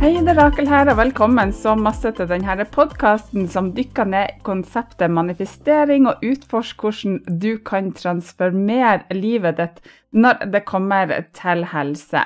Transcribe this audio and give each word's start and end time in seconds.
Hei, 0.00 0.14
det 0.24 0.32
er 0.32 0.38
Rakel 0.38 0.64
her, 0.64 0.88
og 0.88 0.96
velkommen 0.96 1.50
så 1.52 1.74
masse 1.76 2.08
til 2.16 2.24
denne 2.30 2.64
podkasten 2.72 3.44
som 3.52 3.66
dykker 3.76 4.06
ned 4.08 4.38
konseptet 4.46 5.12
manifestering 5.12 6.06
og 6.08 6.22
utforsker 6.24 6.88
hvordan 6.96 7.18
du 7.42 7.58
kan 7.68 7.90
transformere 7.92 9.02
livet 9.12 9.58
ditt 9.58 9.82
når 10.16 10.46
det 10.54 10.62
kommer 10.70 11.12
til 11.36 11.66
helse. 11.74 12.22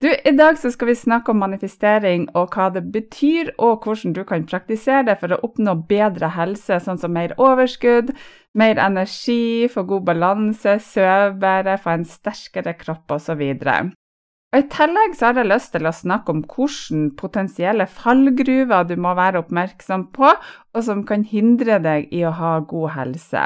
Du, 0.00 0.08
I 0.08 0.32
dag 0.38 0.56
skal 0.56 0.88
vi 0.88 0.94
snakke 0.96 1.34
om 1.34 1.44
manifestering 1.44 2.30
og 2.32 2.56
hva 2.56 2.70
det 2.72 2.86
betyr, 2.96 3.52
og 3.58 3.84
hvordan 3.84 4.16
du 4.16 4.22
kan 4.24 4.48
praktisere 4.48 5.04
det 5.10 5.18
for 5.20 5.36
å 5.36 5.40
oppnå 5.44 5.76
bedre 5.92 6.32
helse, 6.32 6.80
sånn 6.80 7.02
som 7.04 7.12
mer 7.12 7.36
overskudd, 7.36 8.14
mer 8.56 8.80
energi, 8.80 9.68
få 9.68 9.84
god 9.84 10.08
balanse, 10.08 10.78
sove 10.80 11.36
bedre, 11.44 11.76
få 11.76 11.98
en 11.98 12.08
sterkere 12.08 12.72
kropp 12.80 13.18
osv. 13.20 13.44
Og 14.54 14.62
I 14.62 14.68
tillegg 14.72 15.16
så 15.18 15.28
har 15.28 15.40
jeg 15.40 15.50
lyst 15.50 15.72
til 15.74 15.88
å 15.88 15.92
snakke 15.92 16.32
om 16.32 16.44
hvilke 16.46 17.00
potensielle 17.18 17.88
fallgruver 17.90 18.86
du 18.88 18.94
må 19.00 19.16
være 19.18 19.42
oppmerksom 19.42 20.06
på, 20.14 20.30
og 20.74 20.86
som 20.86 21.02
kan 21.08 21.26
hindre 21.26 21.80
deg 21.82 22.08
i 22.14 22.22
å 22.24 22.32
ha 22.38 22.58
god 22.60 22.94
helse. 22.94 23.42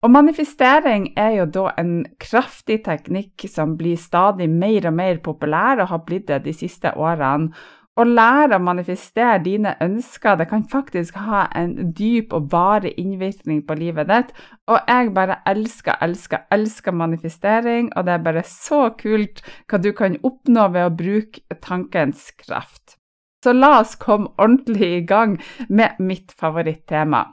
Og 0.00 0.12
Manifestering 0.14 1.10
er 1.18 1.34
jo 1.42 1.48
da 1.58 1.66
en 1.82 2.06
kraftig 2.22 2.78
teknikk 2.86 3.44
som 3.52 3.74
blir 3.76 3.98
stadig 4.00 4.48
mer 4.48 4.88
og 4.88 4.96
mer 4.96 5.20
populær, 5.20 5.82
og 5.82 5.90
har 5.92 6.06
blitt 6.06 6.30
det 6.30 6.40
de 6.46 6.54
siste 6.56 6.94
årene. 6.96 7.50
Å 7.98 8.04
lære 8.06 8.56
å 8.56 8.62
manifestere 8.62 9.40
dine 9.42 9.72
ønsker 9.82 10.36
det 10.38 10.46
kan 10.52 10.62
faktisk 10.70 11.16
ha 11.18 11.48
en 11.58 11.90
dyp 11.96 12.32
og 12.36 12.46
varig 12.52 12.92
innvirkning 13.00 13.64
på 13.66 13.74
livet 13.80 14.08
ditt. 14.08 14.30
Og 14.70 14.78
jeg 14.86 15.10
bare 15.16 15.40
elsker, 15.50 15.98
elsker, 16.00 16.46
elsker 16.54 16.94
manifestering, 16.94 17.90
og 17.96 18.06
det 18.06 18.14
er 18.14 18.24
bare 18.24 18.46
så 18.46 18.86
kult 19.00 19.42
hva 19.66 19.82
du 19.82 19.90
kan 19.96 20.16
oppnå 20.22 20.68
ved 20.76 20.86
å 20.86 20.94
bruke 21.02 21.60
tankens 21.66 22.30
kraft. 22.38 22.96
Så 23.44 23.56
la 23.56 23.80
oss 23.80 23.96
komme 23.98 24.30
ordentlig 24.38 24.90
i 24.94 25.04
gang 25.08 25.38
med 25.68 25.98
mitt 25.98 26.32
favorittema. 26.38 27.24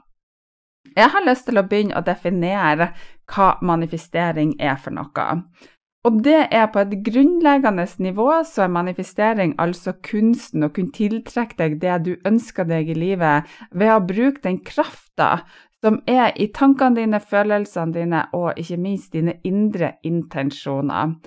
Jeg 0.98 1.12
har 1.14 1.26
lyst 1.28 1.46
til 1.46 1.60
å 1.60 1.66
begynne 1.68 2.00
å 2.00 2.06
definere 2.06 2.94
hva 3.30 3.58
manifestering 3.62 4.56
er 4.58 4.80
for 4.82 4.96
noe. 4.96 5.28
Og 6.06 6.20
det 6.24 6.48
er 6.54 6.68
på 6.72 6.84
et 6.86 6.94
grunnleggende 7.04 7.88
nivå, 8.00 8.30
så 8.46 8.64
er 8.64 8.72
manifestering 8.72 9.56
altså 9.60 9.96
kunsten 10.06 10.64
å 10.64 10.72
kunne 10.72 10.94
tiltrekke 10.96 11.58
deg 11.58 11.80
det 11.82 11.98
du 12.06 12.14
ønsker 12.28 12.68
deg 12.70 12.92
i 12.94 12.96
livet, 12.98 13.50
ved 13.72 13.92
å 13.92 14.04
bruke 14.06 14.44
den 14.46 14.62
krafta 14.64 15.42
som 15.84 16.00
er 16.10 16.32
i 16.40 16.48
tankene 16.54 17.02
dine, 17.02 17.20
følelsene 17.20 17.94
dine 17.94 18.24
og 18.34 18.58
ikke 18.58 18.80
minst 18.82 19.14
dine 19.14 19.38
indre 19.46 19.98
intensjoner. 20.08 21.18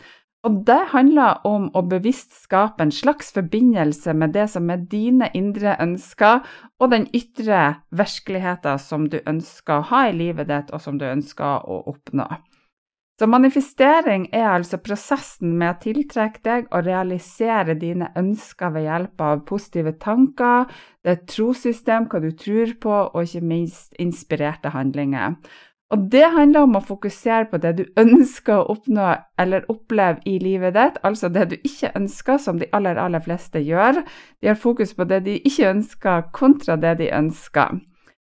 Og 0.40 0.62
det 0.64 0.78
handler 0.94 1.42
om 1.44 1.66
å 1.76 1.82
bevisst 1.84 2.32
skape 2.32 2.80
en 2.80 2.92
slags 2.94 3.28
forbindelse 3.36 4.14
med 4.16 4.32
det 4.32 4.46
som 4.48 4.70
er 4.72 4.86
dine 4.88 5.28
indre 5.36 5.74
ønsker, 5.84 6.40
og 6.80 6.94
den 6.94 7.04
ytre 7.12 7.82
virkeligheten 7.92 8.80
som 8.80 9.10
du 9.12 9.18
ønsker 9.20 9.76
å 9.82 9.88
ha 9.92 10.06
i 10.08 10.16
livet 10.16 10.48
ditt, 10.48 10.72
og 10.72 10.80
som 10.80 10.96
du 10.96 11.04
ønsker 11.04 11.68
å 11.68 11.82
oppnå. 11.92 12.24
Så 13.20 13.26
manifestering 13.28 14.30
er 14.32 14.46
altså 14.48 14.78
prosessen 14.80 15.50
med 15.60 15.74
å 15.74 15.80
tiltrekke 15.82 16.40
deg 16.40 16.70
og 16.72 16.86
realisere 16.86 17.74
dine 17.76 18.06
ønsker 18.16 18.70
ved 18.72 18.86
hjelp 18.86 19.20
av 19.20 19.42
positive 19.50 19.92
tanker, 20.00 20.70
det 21.04 21.12
er 21.12 21.26
trossystem, 21.28 22.06
hva 22.08 22.22
du 22.24 22.30
tror 22.32 22.72
på, 22.80 22.94
og 23.10 23.26
ikke 23.26 23.44
minst 23.44 23.92
inspirerte 24.00 24.72
handlinger. 24.72 25.36
Og 25.92 26.08
det 26.14 26.30
handler 26.32 26.64
om 26.64 26.80
å 26.80 26.82
fokusere 26.86 27.50
på 27.52 27.60
det 27.60 27.74
du 27.82 27.84
ønsker 28.00 28.56
å 28.56 28.72
oppnå 28.72 29.10
eller 29.44 29.68
oppleve 29.68 30.24
i 30.24 30.38
livet 30.40 30.78
ditt, 30.78 30.96
altså 31.04 31.28
det 31.28 31.50
du 31.52 31.58
ikke 31.58 31.92
ønsker, 32.00 32.40
som 32.40 32.56
de 32.56 32.72
aller, 32.72 32.96
aller 32.96 33.20
fleste 33.20 33.60
gjør. 33.60 34.00
De 34.40 34.48
har 34.48 34.56
fokus 34.64 34.96
på 34.96 35.04
det 35.12 35.26
de 35.28 35.36
ikke 35.44 35.68
ønsker, 35.74 36.30
kontra 36.32 36.80
det 36.80 36.96
de 37.04 37.12
ønsker. 37.20 37.82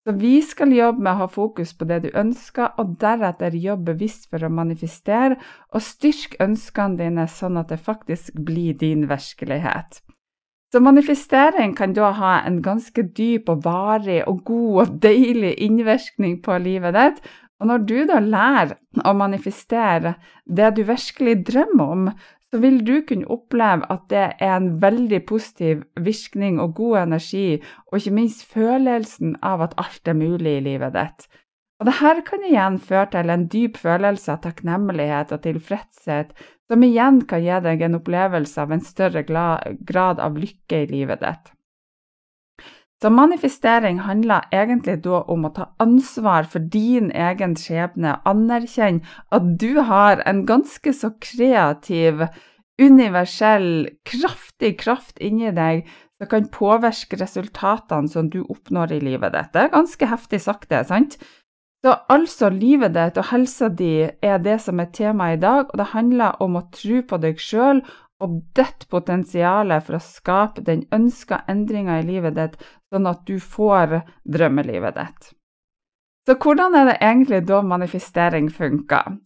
Så 0.02 0.16
vi 0.18 0.40
skal 0.42 0.72
jobbe 0.74 0.98
med 0.98 1.12
å 1.12 1.20
ha 1.20 1.28
fokus 1.30 1.70
på 1.78 1.86
det 1.86 2.00
du 2.02 2.08
ønsker, 2.18 2.72
og 2.82 2.96
deretter 2.98 3.54
jobbe 3.54 3.92
bevisst 3.92 4.26
for 4.32 4.42
å 4.42 4.50
manifestere 4.50 5.36
og 5.70 5.84
styrke 5.86 6.40
ønskene 6.42 6.98
dine 6.98 7.28
sånn 7.30 7.60
at 7.60 7.70
det 7.70 7.78
faktisk 7.78 8.34
blir 8.34 8.74
din 8.80 9.06
virkelighet. 9.10 10.02
Så 10.72 10.80
manifestering 10.80 11.76
kan 11.76 11.92
da 11.94 12.10
ha 12.16 12.34
en 12.48 12.62
ganske 12.64 13.04
dyp 13.14 13.50
og 13.52 13.62
varig 13.66 14.22
og 14.26 14.42
god 14.48 14.76
og 14.82 14.92
deilig 15.04 15.52
innvirkning 15.68 16.38
på 16.42 16.56
livet 16.64 16.96
ditt. 16.96 17.18
Og 17.60 17.68
når 17.68 17.82
du 17.86 17.98
da 18.08 18.18
lærer 18.24 18.78
å 19.06 19.12
manifestere 19.14 20.16
det 20.48 20.72
du 20.74 20.82
virkelig 20.88 21.36
drømmer 21.46 21.92
om, 21.94 22.08
så 22.52 22.60
vil 22.60 22.82
du 22.84 22.98
kunne 23.08 23.28
oppleve 23.32 23.86
at 23.88 24.02
det 24.12 24.24
er 24.44 24.56
en 24.58 24.74
veldig 24.82 25.22
positiv 25.24 25.86
virkning 25.96 26.58
og 26.60 26.74
god 26.76 26.98
energi, 27.06 27.62
og 27.88 27.96
ikke 27.96 28.16
minst 28.18 28.44
følelsen 28.52 29.38
av 29.40 29.64
at 29.64 29.76
alt 29.80 30.08
er 30.08 30.18
mulig 30.18 30.58
i 30.58 30.66
livet 30.66 30.92
ditt. 30.92 31.24
Og 31.80 31.88
dette 31.88 32.26
kan 32.28 32.44
igjen 32.44 32.76
føre 32.78 33.08
til 33.14 33.32
en 33.32 33.48
dyp 33.50 33.80
følelse 33.80 34.34
av 34.36 34.42
takknemlighet 34.44 35.32
og 35.32 35.40
tilfredshet, 35.48 36.36
som 36.68 36.84
igjen 36.84 37.24
kan 37.26 37.42
gi 37.42 37.56
deg 37.64 37.82
en 37.88 37.98
opplevelse 37.98 38.60
av 38.60 38.76
en 38.76 38.84
større 38.84 39.24
grad 39.24 40.20
av 40.20 40.38
lykke 40.38 40.84
i 40.84 40.92
livet 40.92 41.24
ditt. 41.24 41.54
Så 43.02 43.10
manifestering 43.10 43.98
handler 44.06 44.44
egentlig 44.54 45.00
da 45.02 45.24
om 45.32 45.48
å 45.48 45.50
ta 45.56 45.64
ansvar 45.82 46.46
for 46.46 46.62
din 46.70 47.08
egen 47.10 47.56
skjebne, 47.58 48.12
anerkjenne 48.30 49.02
at 49.34 49.48
du 49.58 49.80
har 49.88 50.22
en 50.22 50.44
ganske 50.46 50.92
så 50.94 51.10
kreativ, 51.18 52.22
universell, 52.78 53.88
kraftig 54.06 54.76
kraft 54.84 55.18
inni 55.18 55.50
deg 55.56 55.82
som 56.22 56.30
kan 56.30 56.46
påvirke 56.54 57.18
resultatene 57.18 58.12
som 58.12 58.30
du 58.30 58.44
oppnår 58.44 58.94
i 58.94 59.02
livet 59.02 59.34
ditt. 59.34 59.50
Det 59.50 59.64
er 59.64 59.74
ganske 59.74 60.10
heftig 60.14 60.38
sagt, 60.46 60.70
det, 60.70 60.84
sant? 60.86 61.18
Så 61.82 61.96
altså, 62.14 62.52
livet 62.54 62.94
ditt 62.94 63.18
og 63.18 63.26
helsa 63.32 63.66
di 63.66 64.06
er 64.06 64.38
det 64.38 64.60
som 64.62 64.78
er 64.78 64.92
temaet 64.94 65.40
i 65.40 65.42
dag, 65.42 65.66
og 65.66 65.80
det 65.80 65.90
handler 65.90 66.38
om 66.44 66.60
å 66.60 66.68
tro 66.70 67.02
på 67.02 67.18
deg 67.24 67.42
sjøl 67.42 67.82
og 68.22 68.40
ditt 68.56 68.86
potensial 68.92 69.74
for 69.82 69.98
å 69.98 70.02
skape 70.02 70.64
den 70.66 70.86
ønska 70.94 71.42
endringa 71.50 72.00
i 72.00 72.08
livet 72.08 72.38
ditt, 72.38 72.58
sånn 72.92 73.08
at 73.10 73.22
du 73.28 73.38
får 73.40 74.00
drømmelivet 74.24 74.98
ditt. 74.98 75.32
Så 76.28 76.36
hvordan 76.38 76.76
er 76.78 76.86
det 76.86 76.98
egentlig 77.02 77.42
da 77.48 77.62
manifestering 77.66 78.50
funker? 78.54 79.16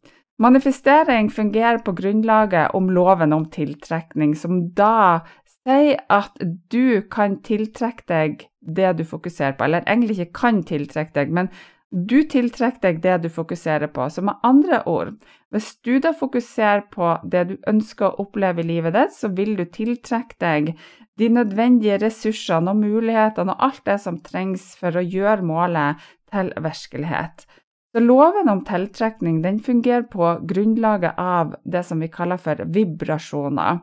Manifestering 0.41 1.29
fungerer 1.33 1.81
på 1.85 1.93
grunnlaget 1.97 2.75
om 2.77 2.89
loven 2.93 3.33
om 3.33 3.47
tiltrekning, 3.53 4.35
som 4.37 4.67
da 4.77 5.25
sier 5.67 6.01
at 6.13 6.37
du 6.73 7.03
kan 7.13 7.39
tiltrekke 7.45 8.05
deg 8.09 8.45
det 8.61 8.93
du 8.99 9.05
fokuserer 9.09 9.57
på. 9.57 9.65
Eller 9.67 9.85
egentlig 9.87 10.21
ikke 10.21 10.41
kan 10.41 10.63
tiltrekke 10.69 11.17
deg, 11.17 11.33
men 11.33 11.51
du 11.91 12.23
tiltrekker 12.27 12.83
deg 12.83 13.03
det 13.05 13.17
du 13.25 13.29
fokuserer 13.33 13.91
på. 13.95 14.09
Så 14.11 14.23
med 14.27 14.41
andre 14.47 14.83
ord, 14.91 15.15
hvis 15.55 15.77
du 15.87 15.99
da 16.03 16.13
fokuserer 16.17 16.87
på 16.93 17.15
det 17.25 17.45
du 17.51 17.57
ønsker 17.71 18.09
å 18.09 18.27
oppleve 18.27 18.65
i 18.65 18.69
livet 18.73 18.97
ditt, 18.97 19.15
så 19.15 19.31
vil 19.33 19.55
du 19.59 19.65
tiltrekke 19.65 20.39
deg 20.43 20.73
de 21.17 21.29
nødvendige 21.33 22.01
ressursene 22.03 22.75
og 22.75 22.83
mulighetene 22.83 23.55
og 23.55 23.69
alt 23.69 23.85
det 23.89 24.01
som 24.03 24.19
trengs 24.21 24.75
for 24.81 24.99
å 24.99 25.05
gjøre 25.05 25.47
målet 25.47 26.03
til 26.33 26.51
virkelighet. 26.61 27.47
Så 27.95 28.03
Loven 28.03 28.51
om 28.53 28.61
tiltrekning 28.67 29.39
den 29.45 29.63
fungerer 29.65 30.05
på 30.11 30.35
grunnlaget 30.45 31.17
av 31.17 31.55
det 31.65 31.81
som 31.87 32.03
vi 32.03 32.11
kaller 32.13 32.37
for 32.37 32.61
vibrasjoner. 32.75 33.79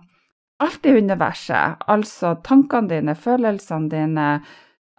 Alt 0.62 0.86
i 0.86 0.94
universet, 0.94 1.82
altså 1.90 2.36
tankene 2.46 2.92
dine, 2.92 3.16
følelsene 3.18 3.90
dine, 3.90 4.28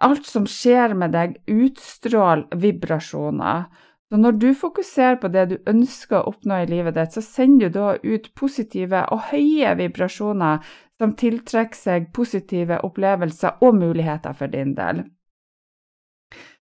alt 0.03 0.25
som 0.27 0.45
skjer 0.49 0.95
med 0.97 1.15
deg, 1.15 1.37
utstråler 1.47 2.47
vibrasjoner. 2.59 3.65
Så 4.09 4.19
når 4.21 4.37
du 4.37 4.49
fokuserer 4.53 5.17
på 5.21 5.31
det 5.33 5.45
du 5.49 5.55
ønsker 5.67 6.19
å 6.19 6.29
oppnå 6.29 6.59
i 6.61 6.69
livet 6.69 6.95
ditt, 6.97 7.15
så 7.15 7.23
sender 7.25 7.71
du 7.71 7.79
da 7.79 7.95
ut 8.03 8.29
positive 8.37 9.01
og 9.11 9.31
høye 9.31 9.73
vibrasjoner 9.79 10.61
som 11.01 11.15
tiltrekker 11.17 11.79
seg 11.79 12.11
positive 12.15 12.79
opplevelser 12.85 13.63
og 13.65 13.79
muligheter 13.79 14.37
for 14.37 14.53
din 14.53 14.75
del. 14.77 15.03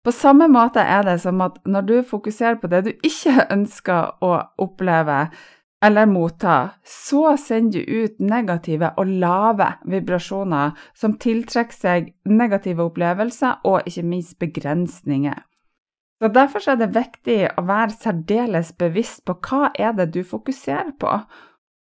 På 0.05 0.13
samme 0.13 0.49
måte 0.49 0.81
er 0.81 1.05
det 1.05 1.19
som 1.23 1.41
at 1.45 1.59
når 1.69 1.87
du 1.89 1.97
fokuserer 2.07 2.59
på 2.61 2.71
det 2.73 2.85
du 2.87 2.91
ikke 3.07 3.47
ønsker 3.57 4.25
å 4.25 4.35
oppleve 4.59 5.29
eller 5.85 6.07
motta, 6.07 6.71
så 6.85 7.37
sender 7.39 7.79
du 7.79 8.03
ut 8.03 8.19
negative 8.19 8.91
og 8.99 9.07
lave 9.23 9.69
vibrasjoner 9.87 10.75
som 10.99 11.15
tiltrekker 11.23 11.77
seg 11.77 12.09
negative 12.27 12.89
opplevelser 12.89 13.63
og 13.69 13.87
ikke 13.87 14.07
minst 14.07 14.39
begrensninger. 14.43 15.39
Så 16.19 16.33
Derfor 16.35 16.65
er 16.67 16.81
det 16.81 16.95
viktig 16.97 17.39
å 17.55 17.63
være 17.69 17.95
særdeles 17.95 18.73
bevisst 18.79 19.23
på 19.27 19.37
hva 19.39 19.71
er 19.79 19.95
det 19.95 20.11
du 20.17 20.25
fokuserer 20.27 20.91
på, 20.99 21.13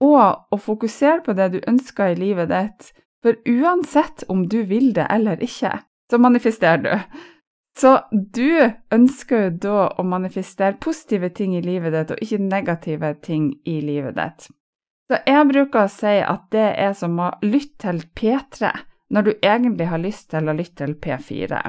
og 0.03 0.51
å 0.51 0.59
fokusere 0.59 1.23
på 1.23 1.37
det 1.39 1.53
du 1.53 1.61
ønsker 1.71 2.13
i 2.13 2.19
livet 2.19 2.51
ditt, 2.51 2.91
for 3.23 3.39
uansett 3.47 4.27
om 4.29 4.43
du 4.51 4.65
vil 4.69 4.91
det 4.97 5.07
eller 5.11 5.39
ikke, 5.43 5.71
så 6.11 6.19
manifesterer 6.19 6.83
du. 6.83 7.23
Så 7.79 7.97
du 8.11 8.71
ønsker 8.95 9.47
jo 9.47 9.55
da 9.65 9.79
å 9.99 10.05
manifestere 10.07 10.79
positive 10.81 11.33
ting 11.35 11.57
i 11.59 11.63
livet 11.65 11.95
ditt, 11.95 12.13
og 12.15 12.23
ikke 12.23 12.43
negative 12.43 13.15
ting 13.25 13.51
i 13.67 13.81
livet 13.83 14.15
ditt. 14.19 14.47
Så 15.11 15.19
jeg 15.27 15.49
bruker 15.51 15.85
å 15.85 15.91
si 15.93 16.15
at 16.25 16.47
det 16.55 16.69
er 16.81 16.95
som 16.97 17.19
å 17.21 17.33
lytte 17.45 17.83
til 17.83 18.05
P3 18.17 18.71
når 19.15 19.27
du 19.27 19.33
egentlig 19.35 19.89
har 19.91 20.01
lyst 20.01 20.31
til 20.33 20.49
å 20.49 20.55
lytte 20.57 20.87
til 20.87 20.95
P4. 21.03 21.61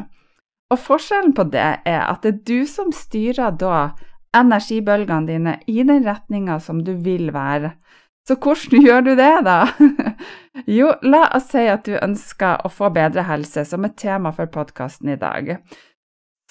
Og 0.73 0.81
forskjellen 0.81 1.33
på 1.37 1.45
det 1.53 1.65
er 1.85 2.05
at 2.05 2.23
det 2.23 2.31
er 2.31 2.43
du 2.47 2.69
som 2.69 2.93
styrer 2.95 3.57
da 3.59 3.91
energibølgene 4.35 5.29
dine 5.29 5.57
i 5.67 5.83
den 5.83 6.05
retninga 6.05 6.59
som 6.63 6.81
du 6.85 6.95
vil 7.05 7.33
være. 7.35 7.75
Så 8.25 8.37
hvordan 8.41 8.81
gjør 8.81 9.03
du 9.05 9.11
det, 9.19 9.33
da? 9.45 9.57
jo, 10.77 10.89
la 11.05 11.27
oss 11.37 11.51
si 11.51 11.67
at 11.69 11.85
du 11.85 11.93
ønsker 11.99 12.63
å 12.65 12.71
få 12.73 12.89
bedre 12.93 13.27
helse, 13.27 13.65
som 13.69 13.85
er 13.85 13.93
tema 13.99 14.31
for 14.33 14.49
podkasten 14.49 15.11
i 15.13 15.19
dag. 15.21 15.53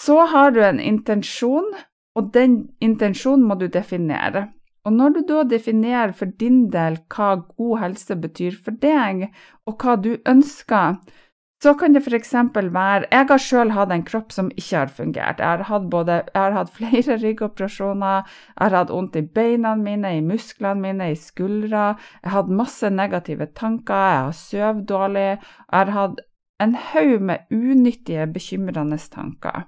Så 0.00 0.19
har 0.26 0.50
du 0.50 0.61
en 0.64 0.81
intensjon, 0.81 1.70
og 2.14 2.31
den 2.35 2.69
intensjonen 2.81 3.46
må 3.46 3.55
du 3.58 3.67
definere. 3.69 4.49
Og 4.85 4.93
når 4.93 5.14
du 5.14 5.20
da 5.29 5.43
definerer 5.49 6.12
for 6.12 6.29
din 6.41 6.67
del 6.70 6.99
hva 7.14 7.35
god 7.56 7.79
helse 7.81 8.17
betyr 8.20 8.56
for 8.64 8.76
deg, 8.82 9.31
og 9.64 9.79
hva 9.81 9.94
du 9.96 10.17
ønsker, 10.29 10.99
så 11.64 11.73
kan 11.81 11.94
det 11.94 12.02
f.eks. 12.05 12.35
være 12.35 13.06
Jeg 13.11 13.26
har 13.31 13.41
selv 13.41 13.73
hatt 13.73 13.93
en 13.94 14.05
kropp 14.05 14.32
som 14.37 14.50
ikke 14.52 14.76
har 14.76 14.91
fungert. 14.93 15.38
Jeg 15.41 15.46
har 15.46 15.62
hatt, 15.70 15.88
både, 15.91 16.20
jeg 16.35 16.43
har 16.43 16.56
hatt 16.58 16.75
flere 16.79 17.17
ryggoperasjoner, 17.23 18.26
jeg 18.26 18.61
har 18.61 18.76
hatt 18.76 18.93
vondt 18.93 19.17
i 19.17 19.23
beina 19.23 19.75
mine, 19.81 20.17
i 20.19 20.20
musklene 20.20 20.82
mine, 20.82 21.11
i 21.12 21.17
skuldra. 21.17 21.94
Jeg 22.20 22.31
har 22.31 22.43
hatt 22.43 22.52
masse 22.61 22.91
negative 22.91 23.49
tanker, 23.56 23.94
jeg 23.94 24.25
har 24.26 24.37
sovet 24.43 24.85
dårlig. 24.88 25.31
Jeg 25.38 25.79
har 25.79 25.94
hatt 25.96 26.20
en 26.61 26.76
haug 26.93 27.25
med 27.31 27.49
unyttige, 27.50 28.26
bekymrende 28.26 28.99
tanker. 29.17 29.64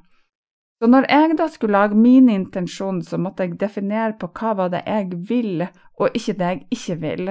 Så 0.77 0.89
når 0.93 1.07
jeg 1.09 1.37
da 1.39 1.47
skulle 1.49 1.79
lage 1.79 1.97
min 1.97 2.29
intensjon, 2.29 3.01
så 3.03 3.17
måtte 3.19 3.47
jeg 3.47 3.61
definere 3.61 4.17
på 4.21 4.29
hva 4.37 4.53
var 4.59 4.73
det 4.75 4.83
jeg 4.85 5.23
vil, 5.29 5.65
og 5.97 6.19
ikke 6.19 6.35
det 6.37 6.51
jeg 6.51 6.67
ikke 6.77 6.97
vil. 7.01 7.31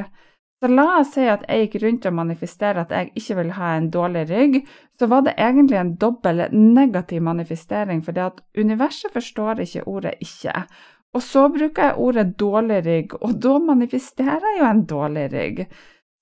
Så 0.63 0.71
la 0.71 0.85
oss 0.97 1.11
si 1.13 1.25
at 1.29 1.43
jeg 1.45 1.67
gikk 1.67 1.75
rundt 1.83 2.07
og 2.09 2.15
manifestere 2.17 2.81
at 2.85 2.93
jeg 2.95 3.11
ikke 3.19 3.35
vil 3.41 3.51
ha 3.57 3.75
en 3.75 3.91
dårlig 3.93 4.23
rygg, 4.31 4.59
så 4.97 5.09
var 5.11 5.25
det 5.27 5.35
egentlig 5.37 5.77
en 5.77 5.95
dobbel 6.01 6.45
negativ 6.55 7.21
manifestering, 7.21 8.01
fordi 8.05 8.23
at 8.23 8.41
universet 8.57 9.13
forstår 9.13 9.61
ikke 9.61 9.87
ordet 9.87 10.13
'ikke'. 10.21 10.65
Og 11.13 11.21
så 11.21 11.47
bruker 11.49 11.83
jeg 11.83 11.97
ordet 11.97 12.35
'dårlig 12.37 12.81
rygg', 12.85 13.17
og 13.21 13.43
da 13.43 13.57
manifesterer 13.59 14.47
jeg 14.47 14.59
jo 14.59 14.65
en 14.65 14.85
dårlig 14.85 15.33
rygg. 15.33 15.67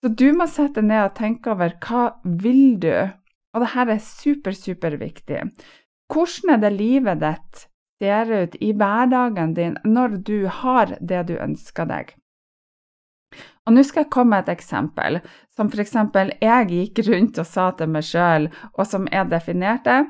Så 0.03 0.09
du 0.09 0.33
må 0.33 0.45
sette 0.45 0.81
ned 0.81 1.03
og 1.03 1.15
tenke 1.15 1.51
over 1.51 1.71
hva 1.79 2.09
vil 2.25 2.81
du? 2.81 3.09
Og 3.53 3.61
dette 3.61 3.93
er 3.93 3.97
super, 3.97 4.51
superviktig. 4.51 5.39
Hvordan 6.13 6.55
er 6.55 6.59
det 6.61 6.73
livet 6.77 7.21
ditt 7.23 7.67
ser 8.01 8.29
ut 8.29 8.57
i 8.61 8.73
hverdagen 8.77 9.53
din 9.57 9.77
når 9.85 10.19
du 10.27 10.45
har 10.61 10.97
det 11.01 11.23
du 11.29 11.37
ønsker 11.41 11.89
deg? 11.89 12.13
Og 13.65 13.73
Nå 13.73 13.83
skal 13.87 14.03
jeg 14.03 14.11
komme 14.13 14.35
med 14.35 14.43
et 14.43 14.57
eksempel, 14.57 15.21
som 15.55 15.69
f.eks. 15.71 15.95
jeg 16.41 16.67
gikk 16.69 16.99
rundt 17.07 17.39
og 17.39 17.47
sa 17.47 17.69
til 17.77 17.89
meg 17.89 18.05
sjøl, 18.05 18.49
og 18.73 18.85
som 18.85 19.07
jeg 19.09 19.31
definerte. 19.31 20.03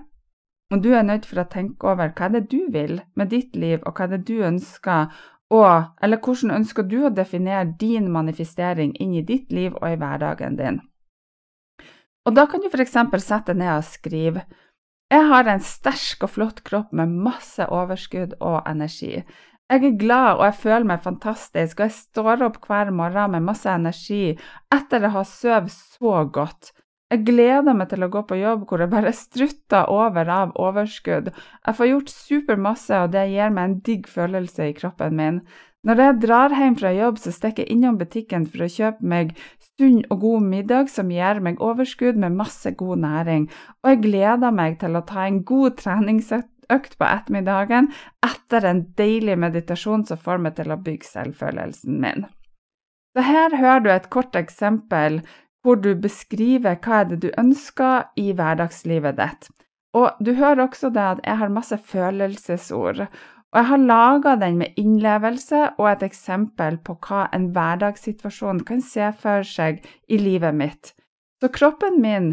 Og 0.73 0.81
du 0.83 0.89
er 0.97 1.05
nødt 1.05 1.27
for 1.29 1.43
å 1.43 1.49
tenke 1.49 1.87
over 1.87 2.11
hva 2.17 2.27
er 2.27 2.33
det 2.33 2.47
du 2.51 2.65
vil 2.73 2.97
med 3.15 3.29
ditt 3.29 3.55
liv, 3.55 3.79
og 3.85 3.93
hva 3.93 4.07
er 4.07 4.15
det 4.15 4.23
du 4.27 4.41
ønsker, 4.43 5.13
og 5.53 6.01
eller 6.01 6.17
hvordan 6.17 6.55
ønsker 6.57 6.87
du 6.89 7.03
å 7.05 7.13
definere 7.13 7.75
din 7.79 8.09
manifestering 8.11 8.95
inn 8.99 9.13
i 9.13 9.23
ditt 9.27 9.53
liv 9.53 9.77
og 9.77 9.85
i 9.91 9.99
hverdagen 10.01 10.57
din. 10.57 10.81
Og 12.25 12.35
Da 12.35 12.47
kan 12.47 12.63
du 12.63 12.71
f.eks. 12.71 12.97
sette 13.21 13.53
ned 13.53 13.77
og 13.77 13.85
skrive 13.85 14.47
jeg 15.11 15.25
har 15.29 15.49
en 15.49 15.63
sterk 15.63 16.23
og 16.25 16.31
flott 16.35 16.61
kropp 16.67 16.93
med 16.95 17.11
masse 17.25 17.65
overskudd 17.69 18.37
og 18.39 18.61
energi. 18.69 19.23
Jeg 19.71 19.85
er 19.87 19.97
glad 19.97 20.37
og 20.37 20.45
jeg 20.47 20.59
føler 20.59 20.87
meg 20.87 21.03
fantastisk, 21.03 21.79
og 21.79 21.87
jeg 21.87 21.95
står 21.97 22.45
opp 22.47 22.59
hver 22.67 22.91
morgen 22.93 23.35
med 23.35 23.45
masse 23.47 23.69
energi 23.69 24.35
etter 24.73 25.07
å 25.07 25.13
ha 25.17 25.23
sovet 25.27 25.73
så 25.73 26.23
godt. 26.29 26.73
Jeg 27.13 27.27
gleder 27.27 27.75
meg 27.77 27.91
til 27.91 28.03
å 28.05 28.09
gå 28.09 28.23
på 28.25 28.39
jobb 28.39 28.63
hvor 28.67 28.81
jeg 28.81 28.89
bare 28.89 29.13
strutter 29.13 29.91
over 29.93 30.29
av 30.33 30.55
overskudd. 30.57 31.29
Jeg 31.33 31.77
får 31.77 31.89
gjort 31.91 32.13
supermasse, 32.13 33.01
og 33.05 33.13
det 33.13 33.27
gir 33.29 33.53
meg 33.53 33.67
en 33.67 33.75
digg 33.85 34.09
følelse 34.09 34.71
i 34.71 34.73
kroppen 34.77 35.19
min. 35.19 35.39
Når 35.83 35.99
jeg 35.99 36.19
drar 36.23 36.53
hjem 36.55 36.75
fra 36.79 36.93
jobb, 36.95 37.17
så 37.19 37.31
stikker 37.35 37.65
jeg 37.65 37.75
innom 37.75 37.97
butikken 37.99 38.45
for 38.47 38.63
å 38.63 38.71
kjøpe 38.71 39.03
meg 39.03 39.33
sunn 39.73 39.99
og 40.13 40.21
god 40.21 40.45
middag 40.47 40.91
som 40.93 41.09
gir 41.11 41.41
meg 41.43 41.59
overskudd 41.63 42.19
med 42.23 42.37
masse 42.39 42.71
god 42.79 43.01
næring, 43.03 43.49
og 43.83 43.91
jeg 43.91 44.03
gleder 44.05 44.55
meg 44.55 44.77
til 44.79 44.95
å 44.95 45.03
ta 45.09 45.25
en 45.27 45.41
god 45.43 45.75
treningsøkt 45.81 46.95
på 46.95 47.09
ettermiddagen 47.09 47.91
etter 48.23 48.69
en 48.69 48.85
deilig 48.95 49.35
meditasjon 49.43 50.05
som 50.07 50.21
får 50.23 50.39
meg 50.45 50.55
til 50.61 50.71
å 50.71 50.79
bygge 50.85 51.09
selvfølelsen 51.09 51.99
min. 52.05 52.25
Så 53.13 53.27
her 53.27 53.57
hører 53.59 53.83
du 53.83 53.91
et 53.91 54.09
kort 54.13 54.39
eksempel 54.39 55.19
hvor 55.63 55.83
du 55.83 55.91
beskriver 55.99 56.79
hva 56.79 57.01
er 57.01 57.11
det 57.11 57.19
du 57.27 57.29
ønsker 57.39 58.07
i 58.19 58.31
hverdagslivet 58.31 59.19
ditt. 59.19 59.51
Og 59.93 60.15
du 60.23 60.33
hører 60.39 60.63
også 60.63 60.89
det 60.95 61.03
at 61.17 61.21
jeg 61.27 61.39
har 61.43 61.53
masse 61.53 61.77
følelsesord, 61.77 63.05
og 63.53 63.59
jeg 63.59 63.69
har 63.69 63.83
laga 63.85 64.31
den 64.41 64.55
med 64.57 64.79
innlevelse 64.81 65.59
og 65.77 65.89
et 65.91 66.07
eksempel 66.07 66.79
på 66.81 66.95
hva 67.05 67.27
en 67.37 67.51
hverdagssituasjon 67.53 68.63
kan 68.65 68.81
se 68.81 69.11
for 69.21 69.45
seg 69.45 69.83
i 70.09 70.17
livet 70.17 70.57
mitt. 70.57 70.95
Så 71.37 71.51
kroppen 71.53 71.99
min 72.01 72.31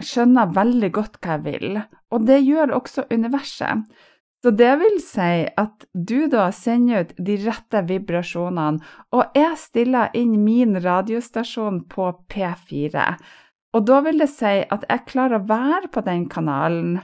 skjønner 0.00 0.54
veldig 0.56 0.88
godt 0.96 1.18
hva 1.20 1.36
jeg 1.36 1.44
vil, 1.44 1.82
og 2.08 2.24
det 2.24 2.40
gjør 2.40 2.72
også 2.78 3.04
universet. 3.12 3.84
Så 4.42 4.50
det 4.58 4.70
vil 4.80 4.96
si 5.04 5.44
at 5.60 5.84
du 5.92 6.24
da 6.32 6.48
sender 6.56 7.04
ut 7.04 7.12
de 7.20 7.36
rette 7.44 7.82
vibrasjonene, 7.86 8.80
og 9.12 9.36
jeg 9.38 9.58
stiller 9.60 10.16
inn 10.18 10.38
min 10.42 10.80
radiostasjon 10.80 11.84
på 11.92 12.08
P4. 12.32 13.04
Og 13.76 13.84
da 13.86 14.00
vil 14.08 14.24
det 14.24 14.32
si 14.32 14.56
at 14.64 14.88
jeg 14.88 15.06
klarer 15.12 15.36
å 15.38 15.46
være 15.52 15.92
på 15.92 16.02
den 16.08 16.26
kanalen. 16.32 16.96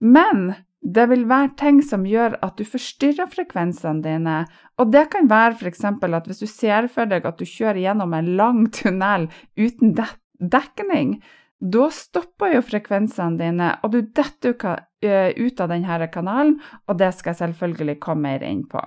Men 0.00 0.54
det 0.86 1.06
vil 1.10 1.24
være 1.26 1.54
ting 1.58 1.80
som 1.82 2.04
gjør 2.06 2.36
at 2.46 2.60
du 2.60 2.64
forstyrrer 2.68 3.26
frekvensene 3.32 4.04
dine, 4.04 4.36
og 4.78 4.92
det 4.94 5.08
kan 5.10 5.26
være 5.30 5.56
f.eks. 5.56 5.82
at 5.88 6.28
hvis 6.28 6.42
du 6.44 6.46
ser 6.46 6.86
for 6.92 7.10
deg 7.10 7.26
at 7.26 7.40
du 7.40 7.46
kjører 7.48 7.82
gjennom 7.82 8.14
en 8.14 8.28
lang 8.38 8.60
tunnel 8.70 9.26
uten 9.58 9.96
dekning, 10.38 11.16
da 11.58 11.88
stopper 11.90 12.54
jo 12.54 12.62
frekvensene 12.62 13.40
dine, 13.40 13.72
og 13.82 13.96
du 13.96 14.02
detter 14.14 14.54
ut 14.54 15.60
av 15.64 15.72
denne 15.72 16.08
kanalen, 16.12 16.60
og 16.86 17.00
det 17.00 17.10
skal 17.16 17.32
jeg 17.32 17.42
selvfølgelig 17.42 17.98
komme 18.04 18.28
mer 18.28 18.46
inn 18.46 18.62
på. 18.70 18.84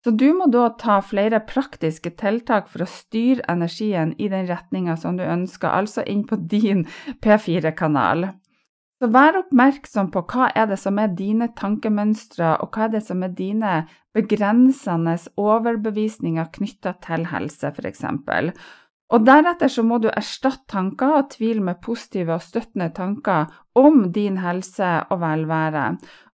Så 0.00 0.14
du 0.16 0.30
må 0.32 0.46
da 0.48 0.70
ta 0.80 1.02
flere 1.04 1.42
praktiske 1.44 2.14
tiltak 2.16 2.70
for 2.72 2.86
å 2.86 2.88
styre 2.88 3.44
energien 3.52 4.14
i 4.16 4.30
den 4.32 4.48
retninga 4.48 4.96
som 4.96 5.18
du 5.20 5.26
ønsker, 5.28 5.68
altså 5.68 6.02
inn 6.08 6.24
på 6.24 6.40
din 6.48 6.86
P4-kanal. 7.20 8.30
Så 9.00 9.08
vær 9.08 9.38
oppmerksom 9.38 10.10
på 10.12 10.20
hva 10.28 10.50
er 10.52 10.66
det 10.68 10.76
som 10.76 10.98
er 11.00 11.14
dine 11.16 11.48
tankemønstre, 11.56 12.58
og 12.60 12.74
hva 12.74 12.84
er 12.84 12.94
det 12.98 13.00
som 13.06 13.22
er 13.24 13.32
dine 13.32 13.78
begrensende 14.12 15.14
overbevisninger 15.40 16.50
knytta 16.52 16.92
til 17.06 17.24
helse, 17.30 17.70
f.eks. 17.72 18.04
Og 19.10 19.24
deretter 19.26 19.72
så 19.72 19.82
må 19.86 19.98
du 20.04 20.10
erstatte 20.12 20.68
tanker 20.70 21.16
og 21.16 21.30
tvil 21.32 21.62
med 21.64 21.80
positive 21.82 22.36
og 22.36 22.44
støttende 22.44 22.90
tanker 22.94 23.48
om 23.78 24.10
din 24.12 24.36
helse 24.44 24.90
og 25.08 25.22
velvære. 25.24 25.86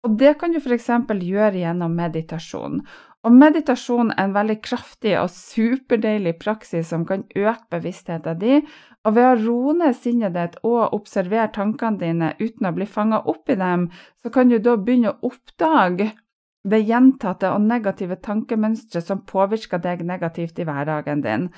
Og 0.08 0.16
det 0.20 0.38
kan 0.40 0.56
du 0.56 0.62
f.eks. 0.64 0.88
gjøre 1.20 1.60
gjennom 1.60 2.00
meditasjon. 2.00 2.80
Og 3.24 3.32
meditasjon 3.32 4.12
er 4.12 4.26
en 4.26 4.34
veldig 4.36 4.58
kraftig 4.66 5.14
og 5.16 5.30
superdeilig 5.32 6.34
praksis 6.42 6.90
som 6.92 7.06
kan 7.08 7.24
øke 7.36 7.70
bevisstheten 7.72 8.40
din, 8.42 8.66
og 9.04 9.16
ved 9.16 9.28
å 9.28 9.38
roe 9.40 9.76
ned 9.80 9.96
sinnet 9.96 10.36
ditt 10.36 10.58
og 10.68 10.96
observere 10.96 11.52
tankene 11.56 12.00
dine 12.00 12.34
uten 12.42 12.68
å 12.68 12.74
bli 12.76 12.88
fanga 12.88 13.22
opp 13.32 13.52
i 13.52 13.60
dem, 13.60 13.90
så 14.20 14.32
kan 14.32 14.52
du 14.52 14.60
da 14.60 14.76
begynne 14.76 15.14
å 15.14 15.32
oppdage 15.32 16.12
det 16.64 16.80
gjentatte 16.88 17.50
og 17.52 17.64
negative 17.68 18.16
tankemønsteret 18.24 19.08
som 19.08 19.24
påvirker 19.28 19.82
deg 19.84 20.06
negativt 20.08 20.60
i 20.60 20.68
hverdagen 20.68 21.24
din. 21.24 21.50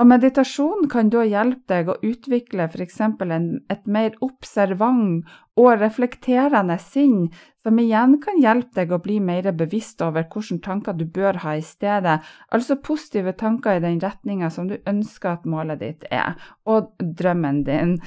Og 0.00 0.06
meditasjon 0.08 0.86
kan 0.88 1.10
da 1.12 1.26
hjelpe 1.28 1.68
deg 1.68 1.90
å 1.92 1.98
utvikle 2.00 2.64
f.eks. 2.70 3.00
et 3.04 3.82
mer 3.84 4.14
observant 4.24 5.26
og 5.60 5.68
reflekterende 5.76 6.78
sinn, 6.80 7.26
som 7.60 7.76
igjen 7.82 8.14
kan 8.22 8.40
hjelpe 8.40 8.72
deg 8.78 8.94
å 8.96 9.00
bli 9.04 9.18
mer 9.20 9.50
bevisst 9.52 10.00
over 10.00 10.24
hvilke 10.24 10.56
tanker 10.64 10.96
du 10.96 11.04
bør 11.04 11.42
ha 11.44 11.52
i 11.58 11.60
stedet, 11.60 12.16
altså 12.48 12.78
positive 12.80 13.36
tanker 13.36 13.76
i 13.76 13.84
den 13.84 14.00
retninga 14.00 14.48
som 14.48 14.70
du 14.70 14.78
ønsker 14.88 15.34
at 15.34 15.44
målet 15.44 15.84
ditt 15.84 16.08
er, 16.08 16.40
og 16.64 16.94
drømmen 16.96 17.60
din. 17.68 17.98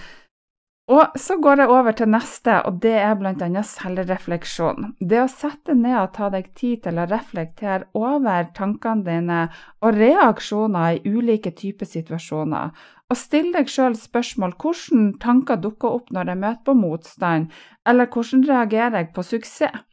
Og 0.91 1.13
så 1.15 1.37
går 1.39 1.61
jeg 1.61 1.71
over 1.71 1.95
til 1.95 2.09
neste, 2.11 2.57
og 2.67 2.81
det 2.83 2.97
er 2.99 3.13
bl.a. 3.15 3.61
selvrefleksjon. 3.63 4.89
Det 4.99 5.21
å 5.21 5.29
sette 5.31 5.77
ned 5.79 5.95
og 5.95 6.09
ta 6.17 6.27
deg 6.33 6.49
tid 6.59 6.81
til 6.83 6.99
å 6.99 7.05
reflektere 7.07 7.87
over 7.95 8.49
tankene 8.57 9.05
dine 9.05 9.37
og 9.79 9.95
reaksjoner 9.95 10.97
i 10.97 11.13
ulike 11.15 11.53
typer 11.55 11.87
situasjoner. 11.87 12.75
Og 13.07 13.19
still 13.19 13.53
deg 13.55 13.71
sjøl 13.71 13.95
spørsmål 13.95 14.57
hvordan 14.59 15.07
tanker 15.23 15.63
dukker 15.63 15.95
opp 16.01 16.11
når 16.11 16.33
jeg 16.33 16.41
møter 16.43 16.67
på 16.67 16.75
motstand, 16.75 17.47
eller 17.87 18.11
hvordan 18.11 18.43
reagerer 18.51 18.99
jeg 18.99 19.11
på 19.15 19.23
suksess? 19.23 19.83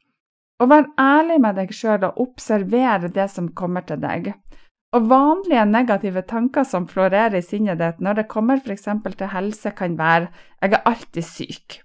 Og 0.61 0.69
vær 0.75 0.91
ærlig 0.99 1.39
med 1.41 1.55
deg 1.57 1.71
sjøl 1.73 2.03
og 2.11 2.19
observer 2.21 3.07
det 3.15 3.31
som 3.31 3.47
kommer 3.55 3.87
til 3.87 4.03
deg. 4.03 4.35
Og 4.91 5.07
vanlige 5.07 5.65
negative 5.71 6.23
tanker 6.27 6.65
som 6.67 6.89
florerer 6.91 7.37
i 7.39 7.45
sinnet 7.47 7.79
ditt 7.79 8.01
når 8.03 8.17
det 8.19 8.31
kommer 8.33 8.59
f.eks. 8.59 8.89
til 9.19 9.29
helse, 9.31 9.71
kan 9.71 9.99
være 9.99 10.29
'jeg 10.63 10.73
er 10.73 10.83
alltid 10.85 11.23
syk'. 11.23 11.83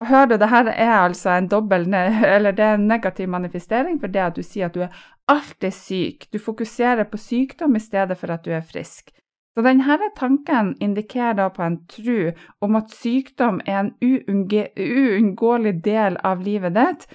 Og 0.00 0.06
hør 0.06 0.26
du, 0.26 0.36
dette 0.36 0.70
er 0.70 0.92
altså 0.92 1.30
en 1.30 1.48
dobbel, 1.48 1.94
eller 2.34 2.52
det 2.52 2.64
er 2.64 2.74
en 2.74 2.88
negativ 2.88 3.28
manifestering 3.28 4.00
for 4.00 4.06
det 4.06 4.20
at 4.20 4.36
du 4.36 4.42
sier 4.42 4.66
at 4.66 4.74
du 4.74 4.80
er 4.80 4.94
alltid 5.28 5.72
syk. 5.72 6.32
Du 6.32 6.38
fokuserer 6.38 7.04
på 7.04 7.16
sykdom 7.16 7.76
i 7.76 7.80
stedet 7.80 8.18
for 8.18 8.30
at 8.30 8.44
du 8.44 8.50
er 8.50 8.60
frisk. 8.60 9.10
Så 9.54 9.62
denne 9.66 9.98
tanken 10.16 10.76
indikerer 10.80 11.34
da 11.34 11.48
på 11.48 11.62
en 11.62 11.80
tro 11.88 12.30
om 12.60 12.76
at 12.76 12.90
sykdom 12.90 13.60
er 13.66 13.80
en 13.80 13.94
uunngåelig 14.00 15.84
del 15.84 16.16
av 16.24 16.40
livet 16.40 16.74
ditt, 16.74 17.06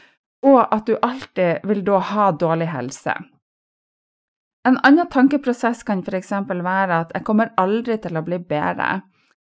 og 0.43 0.67
at 0.75 0.85
du 0.87 0.97
alltid 1.01 1.63
vil 1.63 1.85
da 1.85 1.99
ha 1.99 2.31
dårlig 2.31 2.67
helse. 2.67 3.15
En 4.65 4.79
annen 4.81 5.05
tankeprosess 5.13 5.83
kan 5.85 5.99
f.eks. 6.01 6.31
være 6.49 6.99
at 6.99 7.11
'jeg 7.13 7.23
kommer 7.23 7.51
aldri 7.57 7.97
til 7.97 8.17
å 8.17 8.23
bli 8.25 8.39
bedre'. 8.39 9.01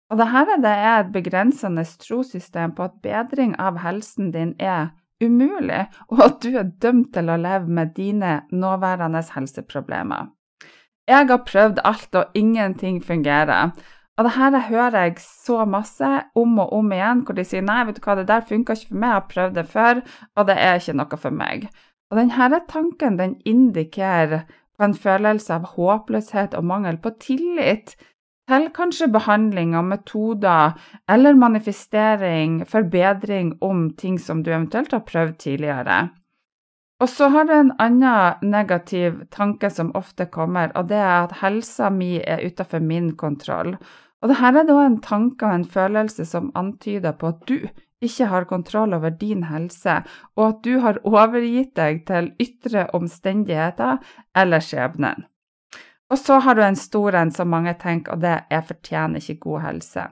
Og 0.10 0.18
dette 0.18 0.68
er 0.68 1.00
et 1.00 1.14
begrensende 1.14 1.86
trossystem 1.86 2.74
på 2.76 2.84
at 2.84 3.02
bedring 3.04 3.56
av 3.60 3.78
helsen 3.78 4.32
din 4.32 4.56
er 4.60 4.90
umulig, 5.22 5.88
og 6.10 6.24
at 6.26 6.42
du 6.42 6.58
er 6.58 6.72
dømt 6.82 7.14
til 7.14 7.30
å 7.30 7.38
leve 7.38 7.68
med 7.68 7.94
dine 7.96 8.42
nåværende 8.52 9.22
helseproblemer. 9.36 10.28
Jeg 11.08 11.28
har 11.28 11.46
prøvd 11.46 11.80
alt, 11.84 12.16
og 12.16 12.26
ingenting 12.34 13.04
fungerer. 13.04 13.72
Og 14.18 14.26
det 14.26 14.32
her 14.32 14.60
hører 14.60 15.04
jeg 15.04 15.20
så 15.20 15.66
masse 15.66 16.10
om 16.36 16.60
og 16.60 16.74
om 16.74 16.92
igjen, 16.92 17.24
hvor 17.26 17.36
de 17.36 17.46
sier 17.46 17.62
nei, 17.62 17.86
vet 17.86 17.96
du 17.96 18.02
hva, 18.02 18.16
det 18.16 18.28
der 18.28 18.42
funka 18.42 18.74
ikke 18.74 18.88
for 18.88 18.96
meg, 18.96 19.08
jeg 19.08 19.20
har 19.20 19.30
prøvd 19.30 19.56
det 19.56 19.68
før, 19.68 20.02
og 20.36 20.48
det 20.48 20.58
er 20.58 20.76
ikke 20.76 20.98
noe 20.98 21.18
for 21.18 21.32
meg. 21.32 21.70
Og 22.12 22.18
denne 22.18 22.60
tanken 22.68 23.18
den 23.18 23.38
indikerer 23.46 24.44
på 24.78 24.88
en 24.88 24.96
følelse 24.98 25.54
av 25.58 25.68
håpløshet 25.76 26.56
og 26.58 26.66
mangel 26.66 26.98
på 27.02 27.14
tillit 27.22 27.96
til 28.52 28.68
kanskje 28.76 29.08
behandling 29.12 29.76
og 29.80 29.86
metoder 29.88 30.74
eller 31.10 31.38
manifestering, 31.40 32.62
forbedring 32.68 33.54
om 33.62 33.90
ting 33.98 34.18
som 34.20 34.44
du 34.44 34.52
eventuelt 34.52 34.92
har 34.92 35.06
prøvd 35.08 35.38
tidligere. 35.46 36.00
Og 37.02 37.10
så 37.10 37.32
har 37.34 37.48
du 37.50 37.54
en 37.56 37.72
annen 37.82 38.52
negativ 38.52 39.24
tanke 39.34 39.72
som 39.74 39.94
ofte 39.98 40.28
kommer, 40.30 40.70
og 40.78 40.90
det 40.92 41.00
er 41.02 41.24
at 41.24 41.40
helsa 41.42 41.90
mi 41.90 42.20
er 42.20 42.44
utenfor 42.46 42.84
min 42.86 43.16
kontroll. 43.18 43.74
Og 44.22 44.30
dette 44.30 44.52
er 44.52 44.68
da 44.68 44.76
en 44.86 45.00
tanke 45.02 45.48
og 45.48 45.56
en 45.56 45.66
følelse 45.66 46.28
som 46.30 46.52
antyder 46.56 47.18
på 47.18 47.32
at 47.34 47.42
du 47.50 47.58
ikke 48.02 48.28
har 48.32 48.48
kontroll 48.50 48.94
over 48.98 49.10
din 49.10 49.44
helse, 49.50 50.02
og 50.36 50.48
at 50.48 50.62
du 50.66 50.80
har 50.84 51.02
overgitt 51.08 51.76
deg 51.78 52.04
til 52.08 52.32
ytre 52.42 52.88
omstendigheter 52.98 54.02
eller 54.36 54.64
skjebnen. 54.66 55.28
Og 56.12 56.20
så 56.20 56.42
har 56.44 56.58
du 56.58 56.62
en 56.66 56.76
stor 56.76 57.16
en 57.16 57.32
som 57.32 57.48
mange 57.48 57.74
tenker, 57.80 58.12
og 58.14 58.22
det 58.22 58.30
er 58.30 58.46
'jeg 58.52 58.64
fortjener 58.68 59.20
ikke 59.20 59.40
god 59.40 59.62
helse'. 59.62 60.08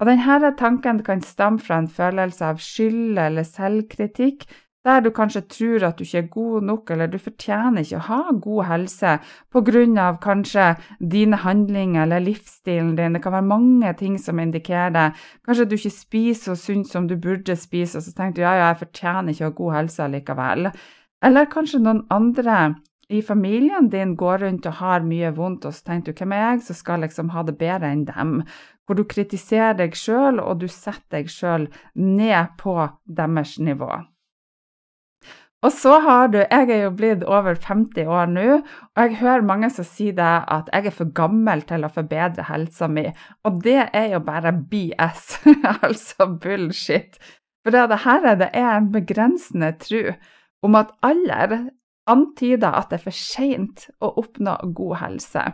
Og 0.00 0.06
denne 0.06 0.56
tanken 0.58 1.02
kan 1.02 1.20
stamme 1.20 1.58
fra 1.58 1.78
en 1.78 1.88
følelse 1.88 2.44
av 2.44 2.58
skyld 2.58 3.18
eller 3.18 3.42
selvkritikk, 3.42 4.46
der 4.84 5.00
du 5.00 5.10
kanskje 5.14 5.42
tror 5.46 5.84
at 5.86 5.98
du 5.98 6.04
ikke 6.04 6.18
er 6.18 6.30
god 6.30 6.62
nok, 6.66 6.90
eller 6.90 7.06
du 7.06 7.18
fortjener 7.22 7.84
ikke 7.84 8.00
å 8.00 8.06
ha 8.08 8.34
god 8.46 8.64
helse 8.70 9.18
pga. 9.54 10.18
kanskje 10.22 10.76
dine 10.98 11.36
handlinger 11.36 12.02
eller 12.02 12.20
livsstilen 12.20 12.96
din. 12.96 13.12
Det 13.12 13.22
kan 13.22 13.32
være 13.32 13.46
mange 13.46 13.92
ting 13.98 14.18
som 14.18 14.38
indikerer 14.38 14.90
det. 14.90 15.12
Kanskje 15.46 15.64
du 15.64 15.76
ikke 15.76 15.90
spiser 15.90 16.54
så 16.54 16.56
sunt 16.56 16.88
som 16.88 17.08
du 17.08 17.16
burde 17.16 17.56
spise, 17.56 17.98
og 17.98 18.02
så 18.02 18.12
tenker 18.12 18.34
du 18.34 18.40
ja, 18.42 18.54
ja, 18.54 18.68
jeg 18.72 18.82
fortjener 18.86 19.32
ikke 19.32 19.44
å 19.44 19.50
ha 19.50 19.58
god 19.60 19.74
helse 19.76 20.08
likevel. 20.08 20.70
Eller 21.22 21.46
kanskje 21.46 21.78
noen 21.78 22.06
andre 22.10 22.74
i 23.08 23.22
familien 23.22 23.88
din 23.92 24.16
går 24.16 24.38
rundt 24.38 24.66
og 24.66 24.78
har 24.80 25.04
mye 25.06 25.30
vondt, 25.36 25.66
og 25.68 25.74
så 25.74 25.92
tenker 25.92 26.12
du 26.12 26.22
hvem 26.22 26.32
er 26.32 26.46
jeg 26.46 26.62
som 26.66 26.78
skal 26.78 27.04
liksom 27.04 27.30
ha 27.34 27.42
det 27.46 27.58
bedre 27.60 27.90
enn 27.92 28.06
dem? 28.08 28.40
Hvor 28.86 28.98
du 28.98 29.04
kritiserer 29.06 29.76
deg 29.78 29.94
sjøl, 29.94 30.40
og 30.40 30.58
du 30.58 30.66
setter 30.66 31.20
deg 31.20 31.30
sjøl 31.30 31.68
ned 31.94 32.56
på 32.58 32.74
deres 33.06 33.58
nivå. 33.62 34.11
Og 35.62 35.70
så 35.70 35.98
har 36.02 36.30
du 36.32 36.38
Jeg 36.38 36.70
er 36.70 36.82
jo 36.82 36.90
blitt 36.90 37.22
over 37.24 37.54
50 37.54 38.08
år 38.10 38.26
nå, 38.26 38.46
og 38.96 39.02
jeg 39.02 39.20
hører 39.20 39.46
mange 39.46 39.70
som 39.70 39.86
sier 39.86 40.16
det 40.18 40.32
at 40.50 40.70
jeg 40.72 40.90
er 40.90 40.96
for 40.96 41.12
gammel 41.14 41.62
til 41.68 41.86
å 41.86 41.92
forbedre 41.92 42.48
helsa 42.48 42.88
mi. 42.90 43.06
Og 43.46 43.62
det 43.62 43.78
er 43.92 44.08
jo 44.16 44.20
bare 44.26 44.52
BS, 44.52 45.38
altså 45.86 46.26
bullshit. 46.42 47.20
For 47.62 47.70
det 47.70 48.02
her 48.02 48.34
det 48.34 48.50
er 48.52 48.72
en 48.72 48.90
begrensende 48.90 49.70
tro 49.78 50.02
om 50.66 50.74
at 50.78 50.90
alder 51.02 51.70
antyder 52.10 52.74
at 52.74 52.90
det 52.90 52.98
er 52.98 53.04
for 53.06 53.14
seint 53.14 53.86
å 54.02 54.10
oppnå 54.18 54.56
god 54.74 54.96
helse. 55.04 55.44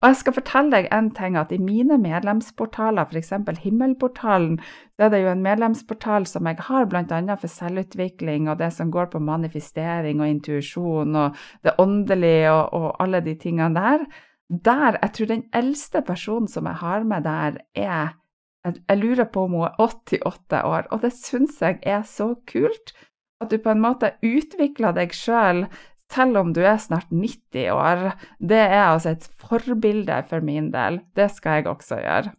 Og 0.00 0.08
jeg 0.08 0.16
skal 0.16 0.32
fortelle 0.32 0.72
deg 0.72 0.86
en 0.96 1.10
ting, 1.12 1.34
at 1.36 1.50
i 1.52 1.58
mine 1.60 1.98
medlemsportaler, 2.00 3.10
f.eks. 3.10 3.34
Himmelportalen, 3.60 4.56
så 4.96 5.06
er 5.06 5.10
det 5.12 5.20
jo 5.20 5.32
en 5.34 5.42
medlemsportal 5.44 6.24
som 6.28 6.48
jeg 6.48 6.56
har 6.70 6.88
bl.a. 6.88 7.36
for 7.36 7.52
selvutvikling 7.52 8.48
og 8.48 8.62
det 8.62 8.70
som 8.72 8.92
går 8.92 9.10
på 9.12 9.20
manifestering 9.20 10.22
og 10.24 10.32
intuisjon 10.32 11.18
og 11.20 11.36
det 11.64 11.76
åndelige 11.84 12.48
og, 12.48 12.72
og, 12.72 12.88
alle 13.04 13.20
de 13.26 13.36
tingene 13.42 13.76
der. 13.76 14.06
Der, 14.48 14.96
Jeg 15.02 15.12
tror 15.14 15.26
den 15.26 15.44
eldste 15.54 16.02
personen 16.02 16.48
som 16.48 16.66
jeg 16.66 16.80
har 16.80 17.04
med 17.04 17.22
der, 17.22 17.60
er 17.74 18.16
Jeg 18.64 18.98
lurer 18.98 19.24
på 19.24 19.44
om 19.44 19.52
hun 19.52 19.68
er 19.68 19.76
88 19.78 20.64
år, 20.64 20.88
og 20.90 21.02
det 21.02 21.12
syns 21.12 21.60
jeg 21.62 21.78
er 21.82 22.02
så 22.02 22.34
kult. 22.52 22.92
At 23.40 23.50
du 23.50 23.58
på 23.58 23.70
en 23.70 23.80
måte 23.80 24.12
utvikler 24.22 24.92
deg 24.92 25.12
sjøl 25.16 25.66
selv 26.10 26.40
om 26.40 26.52
du 26.54 26.60
er 26.64 26.80
snart 26.82 27.10
90 27.10 27.70
år. 27.74 28.04
Det 28.38 28.60
er 28.60 28.84
altså 28.88 29.14
et 29.14 29.28
forbilde 29.38 30.22
for 30.28 30.44
min 30.44 30.70
del. 30.74 31.00
Det 31.16 31.30
skal 31.30 31.60
jeg 31.60 31.70
også 31.70 32.00
gjøre. 32.02 32.34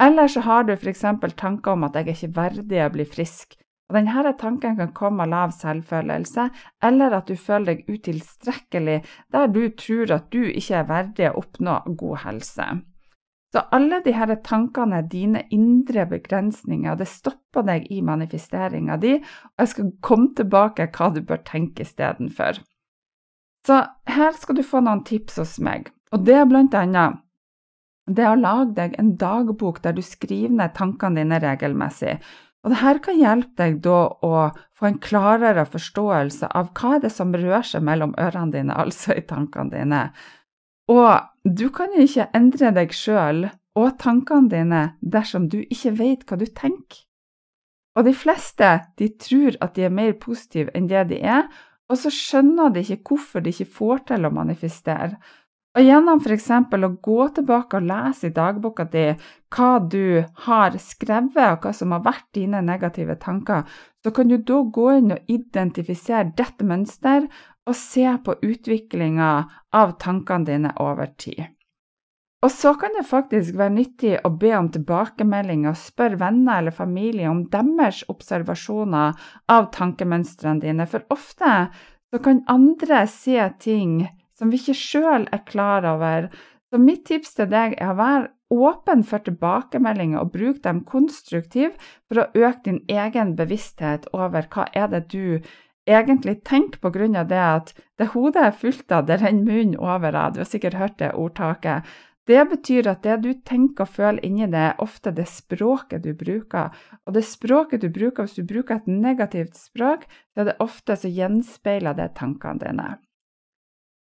Eller 0.00 0.28
så 0.32 0.40
har 0.40 0.64
du 0.64 0.72
f.eks. 0.72 1.04
tanker 1.36 1.72
om 1.72 1.84
at 1.84 1.96
jeg 1.96 2.08
er 2.08 2.14
ikke 2.14 2.36
verdig 2.36 2.84
å 2.84 2.92
bli 2.94 3.04
frisk. 3.04 3.56
Og 3.90 3.96
Denne 3.98 4.32
tanken 4.38 4.76
kan 4.78 4.92
komme 4.94 5.24
av 5.24 5.32
lav 5.32 5.54
selvfølelse, 5.56 6.44
eller 6.86 7.16
at 7.16 7.26
du 7.26 7.34
føler 7.34 7.74
deg 7.74 7.88
utilstrekkelig 7.90 9.00
der 9.34 9.50
du 9.50 9.64
tror 9.74 10.12
at 10.14 10.30
du 10.30 10.44
ikke 10.46 10.78
er 10.78 10.86
verdig 10.86 11.26
å 11.28 11.40
oppnå 11.42 11.74
god 11.98 12.22
helse. 12.24 12.68
Så 13.50 13.64
alle 13.74 13.98
disse 14.04 14.36
tankene 14.46 15.00
er 15.00 15.08
dine 15.10 15.42
indre 15.50 16.04
begrensninger. 16.06 16.94
Det 16.94 17.08
stopper 17.10 17.66
deg 17.66 17.88
i 17.90 17.98
manifesteringa 18.06 18.96
di, 19.02 19.16
og 19.18 19.64
jeg 19.64 19.72
skal 19.72 19.90
komme 20.06 20.30
tilbake 20.38 20.86
hva 20.94 21.10
du 21.10 21.18
bør 21.26 21.42
tenke 21.42 21.82
istedenfor. 21.82 22.62
Så 23.66 23.82
her 24.08 24.36
skal 24.40 24.56
du 24.56 24.64
få 24.64 24.80
noen 24.84 25.02
tips 25.04 25.36
hos 25.40 25.58
meg, 25.62 25.90
og 26.14 26.24
det 26.26 26.38
er 26.40 26.48
blant 26.48 26.76
annet 26.76 27.20
det 28.10 28.26
å 28.26 28.38
lage 28.38 28.74
deg 28.74 28.94
en 28.98 29.12
dagbok 29.20 29.82
der 29.84 29.94
du 29.94 30.02
skriver 30.02 30.56
ned 30.58 30.74
tankene 30.74 31.20
dine 31.20 31.38
regelmessig. 31.42 32.16
Og 32.64 32.74
dette 32.74 33.02
kan 33.04 33.16
hjelpe 33.20 33.56
deg 33.56 33.78
da 33.84 34.00
å 34.26 34.32
få 34.76 34.88
en 34.88 34.98
klarere 35.00 35.64
forståelse 35.68 36.50
av 36.56 36.72
hva 36.76 36.98
det 36.98 37.08
er 37.08 37.14
som 37.14 37.32
rører 37.32 37.64
seg 37.66 37.84
mellom 37.86 38.12
ørene 38.20 38.52
dine, 38.56 38.76
altså 38.82 39.16
i 39.16 39.24
tankene 39.26 39.72
dine. 39.72 40.02
Og 40.90 41.12
du 41.44 41.68
kan 41.72 41.94
ikke 41.96 42.28
endre 42.36 42.72
deg 42.76 42.92
sjøl 42.96 43.46
og 43.78 43.94
tankene 44.02 44.50
dine 44.50 44.82
dersom 45.00 45.46
du 45.48 45.60
ikke 45.62 45.94
vet 46.00 46.26
hva 46.26 46.40
du 46.40 46.48
tenker. 46.48 47.06
Og 47.98 48.06
de 48.06 48.12
fleste 48.14 48.68
de 49.00 49.08
tror 49.18 49.56
at 49.64 49.74
de 49.74 49.86
er 49.86 49.94
mer 49.94 50.12
positive 50.20 50.70
enn 50.78 50.86
det 50.90 51.08
de 51.10 51.18
er, 51.26 51.48
og 51.90 51.98
så 51.98 52.12
skjønner 52.14 52.72
de 52.74 52.84
ikke 52.84 53.14
hvorfor 53.14 53.42
de 53.42 53.52
ikke 53.52 53.72
får 53.76 54.02
til 54.12 54.26
å 54.26 54.34
manifestere. 54.34 55.18
Og 55.78 55.86
gjennom 55.86 56.18
f.eks. 56.18 56.48
å 56.50 56.90
gå 57.02 57.26
tilbake 57.36 57.78
og 57.78 57.86
lese 57.86 58.30
i 58.30 58.34
dagboka 58.34 58.88
di 58.90 59.04
hva 59.54 59.70
du 59.82 60.24
har 60.46 60.78
skrevet, 60.82 61.44
og 61.46 61.62
hva 61.66 61.72
som 61.76 61.94
har 61.94 62.02
vært 62.06 62.26
dine 62.34 62.62
negative 62.66 63.14
tanker, 63.22 63.62
så 64.02 64.10
kan 64.14 64.30
du 64.30 64.38
da 64.38 64.62
gå 64.66 64.88
inn 64.96 65.14
og 65.14 65.30
identifisere 65.30 66.32
dette 66.38 66.66
mønster 66.66 67.28
og 67.70 67.78
se 67.78 68.06
på 68.24 68.38
utviklinga 68.42 69.30
av 69.78 69.96
tankene 70.02 70.48
dine 70.48 70.74
over 70.82 71.14
tid. 71.18 71.46
Og 72.40 72.48
så 72.52 72.72
kan 72.80 72.94
det 72.96 73.04
faktisk 73.04 73.56
være 73.60 73.74
nyttig 73.74 74.14
å 74.24 74.30
be 74.40 74.54
om 74.56 74.70
tilbakemelding 74.72 75.66
og 75.68 75.76
spørre 75.76 76.22
venner 76.22 76.62
eller 76.62 76.72
familie 76.72 77.28
om 77.28 77.42
deres 77.52 78.00
observasjoner 78.08 79.18
av 79.52 79.68
tankemønstrene 79.74 80.64
dine, 80.64 80.86
for 80.88 81.04
ofte 81.12 81.68
så 82.10 82.22
kan 82.24 82.40
andre 82.48 83.04
se 83.12 83.36
ting 83.60 84.06
som 84.38 84.48
vi 84.48 84.56
ikke 84.56 84.78
sjøl 84.78 85.28
er 85.28 85.44
klar 85.44 85.84
over. 85.84 86.30
Så 86.72 86.80
mitt 86.80 87.04
tips 87.10 87.36
til 87.36 87.50
deg 87.52 87.76
er 87.76 87.92
å 87.92 87.98
være 87.98 88.30
åpen 88.50 89.04
for 89.06 89.22
tilbakemeldinger 89.26 90.22
og 90.22 90.32
bruke 90.32 90.62
dem 90.64 90.80
konstruktivt 90.88 91.76
for 92.08 92.22
å 92.22 92.30
øke 92.32 92.64
din 92.64 92.80
egen 92.88 93.36
bevissthet 93.38 94.08
over 94.16 94.48
hva 94.50 94.64
er 94.74 94.88
det 94.90 95.04
du 95.12 95.42
egentlig 95.90 96.40
tenker 96.46 96.80
på 96.82 96.92
grunn 96.94 97.16
av 97.18 97.28
det 97.30 97.40
at 97.40 97.72
det 97.98 98.10
hodet 98.14 98.42
er 98.48 98.56
fullt 98.56 98.92
av, 98.94 99.06
det 99.06 99.20
renner 99.20 99.46
munnen 99.46 99.78
over 99.78 100.14
av. 100.14 100.34
Du 100.34 100.42
har 100.42 100.48
sikkert 100.48 100.78
hørt 100.80 100.98
det 101.02 101.12
ordtaket. 101.18 101.86
Det 102.30 102.42
betyr 102.46 102.86
at 102.92 103.02
det 103.02 103.16
du 103.24 103.30
tenker 103.46 103.88
og 103.88 103.94
føler 103.96 104.22
inni 104.26 104.46
det, 104.46 104.62
er 104.70 104.82
ofte 104.84 105.10
det 105.14 105.26
språket 105.26 106.04
du 106.04 106.12
bruker. 106.14 106.70
Og 107.08 107.16
det 107.16 107.24
språket 107.26 107.82
du 107.82 107.88
bruker, 107.90 108.26
hvis 108.26 108.38
du 108.38 108.46
bruker 108.46 108.78
et 108.78 108.90
negativt 108.90 109.58
språk, 109.58 110.06
så 110.30 110.44
er 110.44 110.52
det 110.52 110.60
ofte 110.62 110.94
så 111.00 111.10
gjenspeiler 111.10 111.96
det 111.98 112.12
tankene 112.20 112.62
dine. 112.62 112.90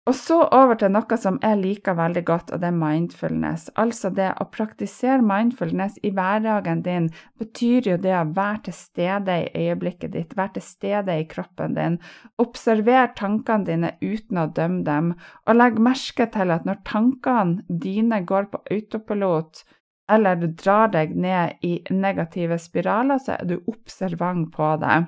Og 0.04 0.12
så 0.12 0.36
over 0.52 0.76
til 0.76 0.90
noe 0.92 1.16
som 1.16 1.38
jeg 1.40 1.56
liker 1.62 1.96
veldig 1.96 2.22
godt, 2.28 2.50
og 2.52 2.60
det 2.60 2.68
er 2.68 2.76
mindfulness. 2.76 3.70
Altså 3.80 4.10
det 4.12 4.26
å 4.36 4.44
praktisere 4.52 5.24
mindfulness 5.24 5.96
i 6.04 6.10
hverdagen 6.12 6.82
din 6.84 7.06
betyr 7.40 7.88
jo 7.88 7.96
det 8.02 8.12
å 8.18 8.26
være 8.36 8.66
til 8.66 8.76
stede 8.76 9.38
i 9.46 9.64
øyeblikket 9.64 10.12
ditt, 10.12 10.36
være 10.36 10.58
til 10.58 10.66
stede 10.66 11.16
i 11.16 11.24
kroppen 11.30 11.78
din. 11.78 11.96
Observer 12.36 13.14
tankene 13.16 13.64
dine 13.70 13.94
uten 14.04 14.42
å 14.44 14.50
dømme 14.52 14.84
dem, 14.84 15.14
og 15.48 15.56
legg 15.56 15.80
merke 15.88 16.28
til 16.36 16.52
at 16.52 16.68
når 16.68 16.84
tankene 16.84 17.80
dine 17.86 18.20
går 18.28 18.52
på 18.52 18.60
autopilot, 18.76 19.64
eller 20.12 20.36
du 20.36 20.50
drar 20.52 20.92
deg 20.92 21.16
ned 21.16 21.64
i 21.64 21.78
negative 21.88 22.60
spiraler, 22.60 23.24
så 23.24 23.38
er 23.38 23.48
du 23.48 23.62
observant 23.72 24.50
på 24.52 24.74
det. 24.84 25.06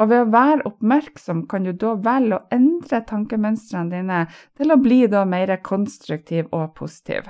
Og 0.00 0.08
ved 0.08 0.24
å 0.24 0.30
være 0.32 0.66
oppmerksom 0.70 1.44
kan 1.50 1.66
du 1.68 1.72
da 1.76 1.92
velge 2.00 2.38
å 2.38 2.46
endre 2.54 3.02
tankemønstrene 3.08 3.92
dine 3.92 4.24
til 4.58 4.72
å 4.72 4.80
bli 4.80 5.04
da 5.12 5.26
mer 5.28 5.52
konstruktiv 5.64 6.48
og 6.50 6.72
positiv. 6.78 7.28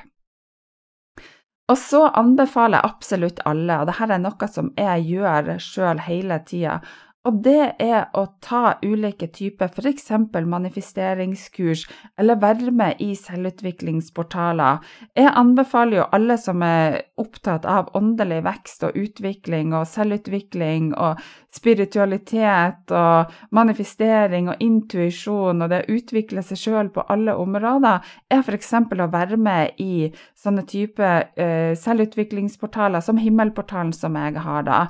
Og 1.70 1.78
så 1.78 2.04
anbefaler 2.18 2.78
jeg 2.78 2.90
absolutt 2.90 3.40
alle, 3.48 3.80
og 3.80 3.88
dette 3.88 4.08
er 4.08 4.20
noe 4.20 4.48
som 4.50 4.70
jeg 4.78 5.06
gjør 5.08 5.54
sjøl 5.62 6.02
hele 6.06 6.38
tida, 6.46 6.80
og 7.22 7.38
det 7.44 7.74
er 7.78 8.08
å 8.18 8.24
ta 8.42 8.78
ulike 8.82 9.28
typer, 9.30 9.70
f.eks. 9.70 10.08
manifesteringskurs, 10.34 11.84
eller 12.18 12.40
være 12.42 12.72
med 12.74 12.98
i 13.04 13.12
selvutviklingsportaler. 13.14 14.82
Jeg 15.14 15.30
anbefaler 15.30 16.00
jo 16.00 16.08
alle 16.18 16.36
som 16.42 16.64
er 16.66 16.98
opptatt 17.22 17.68
av 17.68 17.92
åndelig 17.94 18.40
vekst 18.42 18.82
og 18.88 18.98
utvikling 18.98 19.70
og 19.70 19.86
selvutvikling 19.86 20.90
og 20.98 21.22
spiritualitet 21.54 22.90
og 22.90 23.32
manifestering 23.54 24.50
og 24.50 24.66
intuisjon 24.66 25.62
og 25.62 25.70
det 25.70 25.84
å 25.84 25.98
utvikle 25.98 26.42
seg 26.42 26.58
sjøl 26.58 26.90
på 26.90 27.06
alle 27.12 27.36
områder, 27.38 28.02
er 28.34 28.42
f.eks. 28.42 28.74
å 28.74 29.10
være 29.14 29.38
med 29.38 29.78
i 29.78 30.10
sånne 30.34 30.66
typer 30.66 31.28
uh, 31.38 31.72
selvutviklingsportaler 31.78 33.04
som 33.04 33.20
Himmelportalen 33.22 33.94
som 33.94 34.18
jeg 34.18 34.42
har, 34.42 34.66
da. 34.66 34.86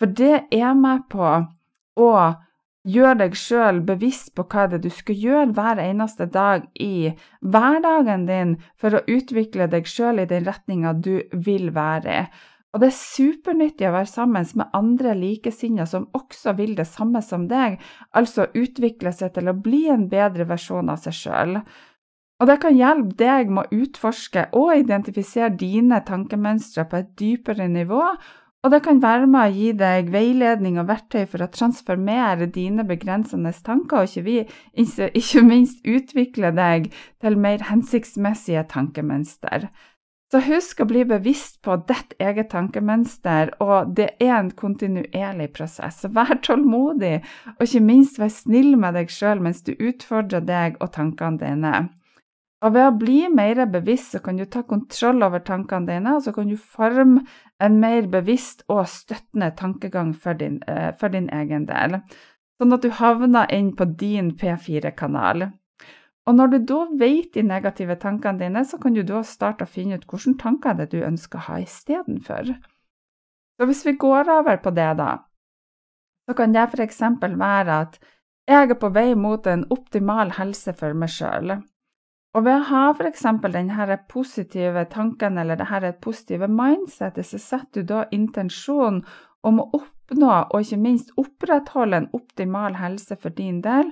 For 0.00 0.10
det 0.10 0.48
er 0.52 0.74
med 0.76 1.06
på 1.12 1.28
og 1.96 2.42
gjør 2.86 3.16
deg 3.18 3.38
sjøl 3.38 3.80
bevisst 3.86 4.34
på 4.36 4.44
hva 4.46 4.66
det 4.70 4.78
er 4.78 4.84
du 4.84 4.90
skal 4.94 5.22
gjøre 5.22 5.54
hver 5.56 5.80
eneste 5.82 6.28
dag 6.30 6.66
i 6.80 7.12
hverdagen 7.42 8.26
din 8.28 8.52
for 8.78 8.94
å 8.94 9.04
utvikle 9.10 9.66
deg 9.72 9.88
sjøl 9.90 10.22
i 10.22 10.28
den 10.30 10.46
retninga 10.46 10.94
du 10.94 11.16
vil 11.32 11.72
være 11.74 12.20
i. 12.20 12.28
Og 12.74 12.82
det 12.82 12.90
er 12.90 12.98
supernyttig 12.98 13.86
å 13.88 13.94
være 13.94 14.10
sammen 14.10 14.48
med 14.60 14.74
andre 14.76 15.14
likesinnede 15.16 15.88
som 15.88 16.10
også 16.16 16.52
vil 16.58 16.74
det 16.76 16.84
samme 16.90 17.22
som 17.24 17.46
deg, 17.48 17.78
altså 18.12 18.50
utvikle 18.52 19.14
seg 19.16 19.32
til 19.32 19.48
å 19.48 19.56
bli 19.56 19.86
en 19.88 20.10
bedre 20.12 20.44
versjon 20.50 20.92
av 20.92 21.00
seg 21.00 21.16
sjøl. 21.16 21.54
Og 22.36 22.50
det 22.50 22.58
kan 22.60 22.76
hjelpe 22.76 23.16
deg 23.16 23.48
med 23.48 23.64
å 23.64 23.80
utforske 23.80 24.50
og 24.60 24.74
identifisere 24.76 25.54
dine 25.56 26.02
tankemønstre 26.04 26.84
på 26.90 27.00
et 27.00 27.14
dypere 27.16 27.64
nivå, 27.72 28.02
og 28.66 28.72
det 28.74 28.80
kan 28.82 28.98
være 28.98 29.28
med 29.30 29.44
å 29.44 29.54
gi 29.54 29.68
deg 29.78 30.08
veiledning 30.10 30.80
og 30.82 30.88
verktøy 30.88 31.28
for 31.30 31.44
å 31.44 31.46
transformere 31.54 32.48
dine 32.50 32.82
begrensende 32.88 33.52
tanker, 33.62 34.02
og 34.02 34.16
ikke, 34.18 35.10
ikke 35.14 35.42
minst 35.46 35.86
utvikle 35.86 36.50
deg 36.56 36.88
til 37.22 37.36
mer 37.38 37.62
hensiktsmessige 37.68 38.64
tankemønster. 38.72 39.68
Så 40.34 40.40
husk 40.42 40.80
å 40.82 40.88
bli 40.90 41.04
bevisst 41.06 41.60
på 41.62 41.76
ditt 41.86 42.16
eget 42.18 42.50
tankemønster, 42.50 43.52
og 43.62 43.92
det 43.94 44.08
er 44.18 44.34
en 44.40 44.50
kontinuerlig 44.50 45.52
prosess. 45.54 46.02
Vær 46.10 46.40
tålmodig, 46.42 47.20
og 47.54 47.62
ikke 47.62 47.84
minst 47.86 48.18
vær 48.18 48.34
snill 48.34 48.74
med 48.82 48.98
deg 48.98 49.14
sjøl 49.14 49.46
mens 49.46 49.62
du 49.62 49.76
utfordrer 49.78 50.42
deg 50.42 50.82
og 50.82 50.90
tankene 50.98 51.38
dine. 51.38 51.84
Og 52.66 52.72
ved 52.74 52.88
å 52.88 52.94
bli 52.98 53.20
mer 53.30 53.62
bevisst, 53.70 54.16
så 54.16 54.22
kan 54.24 54.40
du 54.40 54.46
ta 54.50 54.64
kontroll 54.66 55.22
over 55.22 55.44
tankene 55.46 55.86
dine, 55.92 56.16
og 56.16 56.24
så 56.24 56.34
kan 56.34 56.50
du 56.50 56.56
forme 56.56 57.22
en 57.62 57.78
mer 57.80 58.08
bevisst 58.12 58.64
og 58.68 58.86
støttende 58.90 59.50
tankegang 59.56 60.14
for 60.14 60.34
din, 60.34 60.62
eh, 60.68 60.92
for 60.98 61.08
din 61.08 61.28
egen 61.32 61.66
del, 61.66 62.00
sånn 62.60 62.72
at 62.76 62.82
du 62.82 62.90
havner 62.90 63.52
inn 63.52 63.74
på 63.76 63.84
din 63.96 64.32
P4-kanal. 64.36 65.50
Og 66.26 66.34
når 66.34 66.46
du 66.46 66.58
da 66.68 66.80
vet 66.98 67.32
de 67.34 67.42
negative 67.46 67.96
tankene 68.02 68.38
dine, 68.38 68.64
så 68.64 68.80
kan 68.82 68.94
du 68.94 69.02
da 69.06 69.22
starte 69.22 69.64
å 69.64 69.70
finne 69.70 70.00
ut 70.00 70.06
hvilke 70.10 70.34
tanker 70.42 70.74
det 70.74 70.90
du 70.90 70.98
ønsker 71.04 71.38
å 71.38 71.46
ha 71.52 71.60
istedenfor. 71.62 72.56
Så 73.56 73.68
hvis 73.68 73.84
vi 73.86 73.96
går 73.96 74.28
over 74.28 74.58
på 74.60 74.72
det, 74.74 74.90
da, 74.98 75.22
så 76.26 76.34
kan 76.34 76.52
det 76.52 76.66
f.eks. 76.66 77.00
være 77.22 77.78
at 77.86 78.00
jeg 78.46 78.70
er 78.70 78.78
på 78.78 78.90
vei 78.94 79.14
mot 79.14 79.46
en 79.46 79.64
optimal 79.70 80.34
helse 80.36 80.74
for 80.76 80.94
meg 80.94 81.10
sjøl. 81.14 81.56
Og 82.36 82.44
ved 82.44 82.52
å 82.52 82.64
ha 82.68 82.82
f.eks. 82.92 83.22
denne 83.48 83.96
positive 84.12 84.84
tanken 84.92 85.38
eller 85.40 85.56
dette 85.56 85.94
positive 86.04 86.48
mindsetet, 86.52 87.24
så 87.24 87.40
setter 87.40 87.80
du 87.80 87.94
da 87.94 88.02
intensjonen 88.12 89.00
om 89.46 89.62
å 89.62 89.70
oppnå 89.78 90.32
og 90.50 90.60
ikke 90.60 90.82
minst 90.82 91.14
opprettholde 91.16 92.02
en 92.02 92.10
optimal 92.12 92.76
helse 92.76 93.16
for 93.16 93.32
din 93.32 93.62
del. 93.64 93.88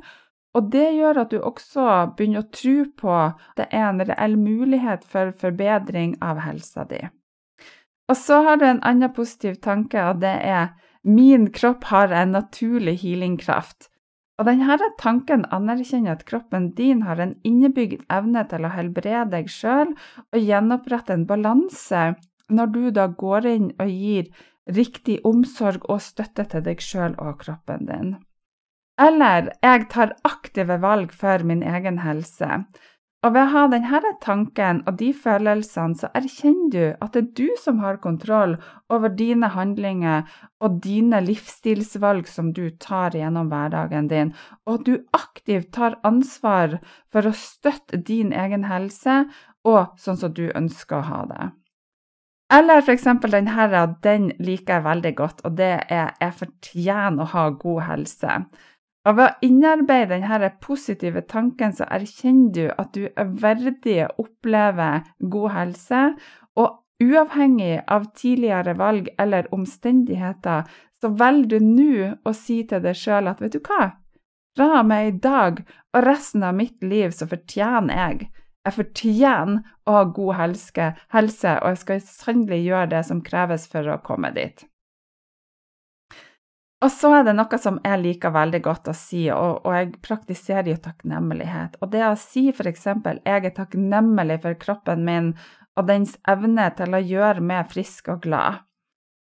Og 0.54 0.68
det 0.70 0.90
gjør 0.94 1.22
at 1.24 1.32
du 1.32 1.40
også 1.40 1.86
begynner 2.18 2.44
å 2.44 2.50
tro 2.52 2.76
på 3.00 3.14
at 3.16 3.40
det 3.56 3.70
er 3.72 3.88
en 3.88 4.04
reell 4.04 4.36
mulighet 4.36 5.08
for 5.08 5.32
forbedring 5.40 6.18
av 6.22 6.44
helsa 6.44 6.84
di. 6.90 7.00
Og 8.12 8.20
så 8.20 8.42
har 8.44 8.60
du 8.60 8.66
en 8.68 8.84
annen 8.84 9.12
positiv 9.16 9.56
tanke, 9.64 10.04
og 10.04 10.20
det 10.20 10.36
er 10.44 10.74
min 11.02 11.48
kropp 11.52 11.88
har 11.88 12.12
en 12.12 12.36
naturlig 12.36 12.98
healingkraft. 13.00 13.88
Og 14.38 14.48
denne 14.48 14.76
tanken 14.98 15.44
anerkjenner 15.54 16.16
at 16.16 16.24
kroppen 16.26 16.72
din 16.78 17.04
har 17.06 17.20
en 17.22 17.36
innebygd 17.46 18.02
evne 18.10 18.42
til 18.50 18.66
å 18.66 18.72
helbrede 18.74 19.28
deg 19.36 19.50
sjøl 19.52 19.92
og 19.94 20.38
gjenopprette 20.40 21.14
en 21.14 21.26
balanse 21.28 22.08
når 22.50 22.72
du 22.74 22.82
da 22.96 23.06
går 23.06 23.46
inn 23.46 23.68
og 23.78 23.92
gir 23.92 24.32
riktig 24.74 25.20
omsorg 25.28 25.86
og 25.92 26.02
støtte 26.02 26.48
til 26.50 26.64
deg 26.66 26.82
sjøl 26.82 27.14
og 27.22 27.38
kroppen 27.44 27.86
din. 27.86 28.14
Eller 29.00 29.52
jeg 29.62 29.86
tar 29.90 30.14
aktive 30.26 30.78
valg 30.82 31.14
for 31.14 31.42
min 31.46 31.62
egen 31.66 31.98
helse. 32.02 32.64
Og 33.24 33.32
ved 33.32 33.40
å 33.40 33.52
ha 33.54 33.60
denne 33.72 34.10
tanken 34.20 34.82
og 34.84 34.98
de 35.00 35.06
følelsene, 35.16 35.96
så 35.96 36.10
erkjenner 36.18 36.72
du 36.74 36.82
at 37.00 37.14
det 37.14 37.22
er 37.22 37.30
du 37.38 37.54
som 37.62 37.78
har 37.80 37.96
kontroll 38.02 38.58
over 38.92 39.14
dine 39.16 39.48
handlinger 39.54 40.28
og 40.60 40.76
dine 40.84 41.22
livsstilsvalg 41.24 42.28
som 42.28 42.52
du 42.52 42.68
tar 42.84 43.16
gjennom 43.16 43.48
hverdagen 43.48 44.10
din, 44.12 44.34
og 44.68 44.74
at 44.74 44.86
du 44.90 44.94
aktivt 45.16 45.72
tar 45.72 45.96
ansvar 46.04 46.76
for 47.08 47.24
å 47.24 47.32
støtte 47.32 48.02
din 48.04 48.36
egen 48.36 48.68
helse 48.68 49.22
og 49.64 49.96
sånn 49.96 50.20
som 50.20 50.36
du 50.36 50.50
ønsker 50.52 51.00
å 51.00 51.08
ha 51.08 51.22
det. 51.32 51.50
Eller 52.52 52.84
f.eks. 52.84 53.08
denne, 53.24 53.86
den 54.04 54.28
liker 54.36 54.76
jeg 54.76 54.84
veldig 54.84 55.14
godt, 55.16 55.40
og 55.48 55.56
det 55.56 55.72
er 55.88 56.12
'jeg 56.20 56.34
fortjener 56.42 57.24
å 57.24 57.32
ha 57.32 57.48
god 57.48 57.82
helse'. 57.88 58.44
Og 59.04 59.18
ved 59.18 59.26
å 59.26 59.44
innarbeide 59.44 60.16
denne 60.16 60.50
positive 60.64 61.24
tanken, 61.28 61.74
så 61.76 61.84
erkjenner 61.92 62.52
du 62.56 62.64
at 62.72 62.94
du 62.96 63.04
er 63.08 63.34
verdig 63.42 63.98
å 64.06 64.24
oppleve 64.24 64.88
god 65.34 65.54
helse, 65.58 66.04
og 66.56 66.80
uavhengig 67.04 67.82
av 67.90 68.08
tidligere 68.16 68.76
valg 68.78 69.10
eller 69.20 69.50
omstendigheter, 69.52 70.64
så 71.02 71.10
velger 71.20 71.58
du 71.58 71.66
nå 71.68 72.14
å 72.24 72.32
si 72.32 72.62
til 72.68 72.80
deg 72.84 72.96
sjøl 72.96 73.28
at 73.28 73.42
vet 73.44 73.58
du 73.58 73.60
hva, 73.66 73.90
fra 74.56 74.70
og 74.78 74.88
med 74.88 75.08
i 75.10 75.18
dag 75.20 75.60
og 75.92 76.06
resten 76.06 76.46
av 76.46 76.54
mitt 76.56 76.80
liv 76.86 77.12
så 77.12 77.26
fortjener 77.28 77.98
jeg 77.98 78.28
jeg 78.64 78.76
fortjener 78.78 79.60
å 79.84 79.96
ha 79.98 80.04
god 80.16 80.38
helse, 80.38 81.56
og 81.60 81.66
jeg 81.68 81.80
skal 81.82 82.04
sannelig 82.06 82.62
gjøre 82.64 82.92
det 82.94 83.02
som 83.10 83.20
kreves 83.24 83.66
for 83.68 83.90
å 83.92 84.00
komme 84.04 84.30
dit. 84.36 84.64
Og 86.84 86.90
så 86.92 87.14
er 87.16 87.22
det 87.24 87.32
noe 87.38 87.58
som 87.60 87.78
jeg 87.80 88.00
liker 88.02 88.32
veldig 88.34 88.60
godt 88.64 88.90
å 88.92 88.94
si, 88.96 89.24
og, 89.32 89.64
og 89.64 89.72
jeg 89.72 89.92
praktiserer 90.04 90.68
jo 90.74 90.80
takknemlighet. 90.84 91.78
Og 91.80 91.92
det 91.94 92.02
å 92.04 92.14
si 92.20 92.50
f.eks.: 92.52 92.86
Jeg 93.24 93.44
er 93.48 93.54
takknemlig 93.56 94.42
for 94.42 94.58
kroppen 94.60 95.04
min 95.06 95.32
og 95.74 95.88
dens 95.88 96.18
evne 96.30 96.68
til 96.78 96.94
å 96.94 97.00
gjøre 97.02 97.42
meg 97.42 97.70
frisk 97.72 98.10
og 98.12 98.26
glad. 98.26 98.60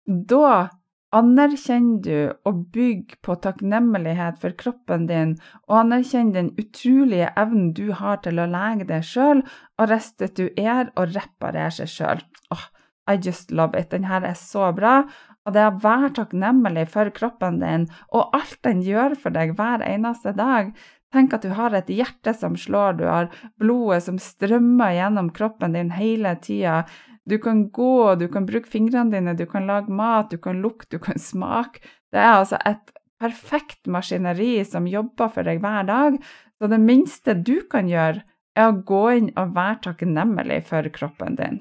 Da 0.06 0.70
anerkjenner 1.16 2.02
du 2.06 2.18
og 2.48 2.62
bygger 2.74 3.18
på 3.26 3.36
takknemlighet 3.44 4.38
for 4.42 4.54
kroppen 4.58 5.08
din, 5.10 5.36
og 5.68 5.82
anerkjenner 5.84 6.38
den 6.38 6.52
utrolige 6.62 7.32
evnen 7.40 7.72
du 7.74 7.90
har 7.98 8.22
til 8.26 8.40
å 8.40 8.50
lege 8.50 8.86
deg 8.90 9.06
sjøl 9.06 9.42
og 9.42 9.90
restituere 9.90 10.92
og 10.96 11.16
reparere 11.18 11.74
seg 11.82 11.92
sjøl. 11.96 12.24
Oh, 12.54 12.68
I 13.10 13.18
just 13.18 13.52
love 13.52 13.78
it. 13.78 13.90
Denne 13.90 14.22
er 14.22 14.38
så 14.38 14.70
bra. 14.76 15.02
Og 15.50 15.56
det 15.56 15.66
å 15.66 15.78
være 15.82 16.12
takknemlig 16.14 16.86
for 16.94 17.10
kroppen 17.16 17.58
din 17.64 17.88
og 18.14 18.36
alt 18.38 18.60
den 18.68 18.84
gjør 18.86 19.16
for 19.18 19.34
deg 19.34 19.56
hver 19.58 19.82
eneste 19.82 20.36
dag. 20.38 20.70
Tenk 21.10 21.34
at 21.34 21.42
du 21.42 21.56
har 21.58 21.74
et 21.74 21.90
hjerte 21.90 22.36
som 22.38 22.54
slår, 22.54 23.00
du 23.00 23.08
har 23.10 23.32
blodet 23.58 24.04
som 24.06 24.20
strømmer 24.22 24.94
gjennom 24.94 25.32
kroppen 25.34 25.74
din 25.74 25.90
hele 25.96 26.36
tida. 26.44 26.84
Du 27.26 27.40
kan 27.42 27.64
gå, 27.74 28.14
du 28.22 28.28
kan 28.30 28.46
bruke 28.46 28.70
fingrene 28.70 29.16
dine, 29.16 29.34
du 29.34 29.48
kan 29.50 29.66
lage 29.66 29.90
mat, 29.90 30.30
du 30.30 30.38
kan 30.38 30.62
lukte, 30.62 31.00
du 31.00 31.02
kan 31.02 31.18
smake. 31.18 31.82
Det 32.14 32.22
er 32.22 32.36
altså 32.36 32.62
et 32.62 32.94
perfekt 33.20 33.90
maskineri 33.90 34.60
som 34.70 34.86
jobber 34.90 35.34
for 35.34 35.50
deg 35.50 35.64
hver 35.66 35.90
dag. 35.90 36.22
Så 36.62 36.70
det 36.70 36.82
minste 36.84 37.34
du 37.34 37.58
kan 37.72 37.90
gjøre, 37.90 38.22
er 38.54 38.70
å 38.70 38.78
gå 38.86 39.04
inn 39.18 39.34
og 39.40 39.58
være 39.58 39.82
takknemlig 39.90 40.62
for 40.70 40.94
kroppen 40.94 41.42
din. 41.42 41.60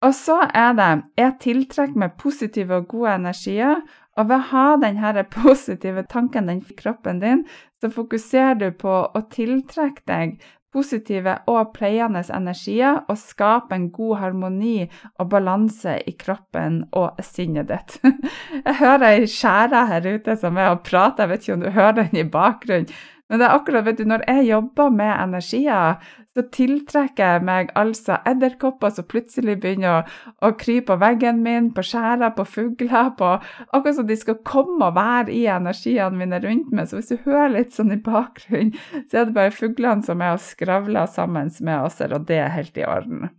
Og 0.00 0.14
så 0.16 0.38
er 0.56 0.76
det 0.78 0.90
jeg 1.20 1.34
tiltrekker 1.44 2.00
meg 2.00 2.14
positive 2.20 2.80
og 2.80 2.88
gode 2.88 3.16
energier, 3.20 3.82
og 4.18 4.28
ved 4.28 4.38
å 4.38 4.46
ha 4.52 4.68
denne 4.80 5.26
positive 5.40 6.06
tanken 6.08 6.48
i 6.52 6.60
kroppen 6.78 7.20
din, 7.20 7.44
så 7.80 7.92
fokuserer 7.92 8.56
du 8.60 8.70
på 8.76 8.96
å 9.04 9.26
tiltrekke 9.32 10.06
deg 10.08 10.40
positive 10.70 11.34
og 11.50 11.72
pleiende 11.74 12.22
energier 12.34 13.00
og 13.10 13.18
skape 13.18 13.74
en 13.74 13.88
god 13.90 14.20
harmoni 14.20 14.84
og 15.18 15.30
balanse 15.32 15.96
i 16.06 16.14
kroppen 16.18 16.84
og 16.96 17.18
sinnet 17.26 17.70
ditt. 17.70 17.96
Jeg 18.66 18.76
hører 18.78 19.06
ei 19.08 19.30
skjære 19.30 19.86
her 19.90 20.10
ute 20.14 20.36
som 20.38 20.60
er 20.60 20.70
og 20.74 20.84
prater, 20.86 21.24
jeg 21.24 21.30
vet 21.32 21.42
ikke 21.44 21.56
om 21.56 21.64
du 21.64 21.70
hører 21.74 21.96
den 22.04 22.20
i 22.22 22.28
bakgrunnen. 22.28 22.92
Men 23.30 23.38
det 23.38 23.46
er 23.46 23.54
akkurat, 23.54 23.84
vet 23.86 24.00
du, 24.00 24.08
når 24.10 24.24
jeg 24.26 24.48
jobber 24.48 24.88
med 24.90 25.10
energier, 25.14 26.00
så 26.34 26.42
tiltrekker 26.54 27.36
jeg 27.36 27.44
meg 27.46 27.70
altså 27.78 28.18
edderkopper 28.26 28.90
som 28.94 29.06
plutselig 29.10 29.54
begynner 29.62 30.00
å, 30.00 30.02
å 30.46 30.50
krype 30.58 30.90
på 30.90 30.98
veggen 30.98 31.38
min, 31.44 31.68
på 31.74 31.84
skjæra, 31.86 32.32
på 32.34 32.46
fugler, 32.46 33.12
på 33.18 33.30
Akkurat 33.70 33.96
som 34.00 34.08
de 34.08 34.16
skal 34.18 34.40
komme 34.46 34.90
og 34.90 34.98
være 34.98 35.30
i 35.34 35.44
energiene 35.50 36.18
mine 36.18 36.42
rundt 36.42 36.74
meg. 36.74 36.90
Så 36.90 36.98
hvis 36.98 37.12
du 37.12 37.22
hører 37.28 37.54
litt 37.54 37.74
sånn 37.76 37.94
i 37.94 38.00
bakgrunnen, 38.02 38.74
så 39.06 39.22
er 39.22 39.28
det 39.30 39.36
bare 39.38 39.54
fuglene 39.54 40.06
som 40.06 40.22
er 40.26 40.34
og 40.34 40.42
skravler 40.42 41.10
sammen 41.10 41.54
med 41.60 41.86
oss, 41.86 42.02
og 42.02 42.26
det 42.26 42.42
er 42.42 42.56
helt 42.56 42.78
i 42.78 42.86
orden. 42.86 43.30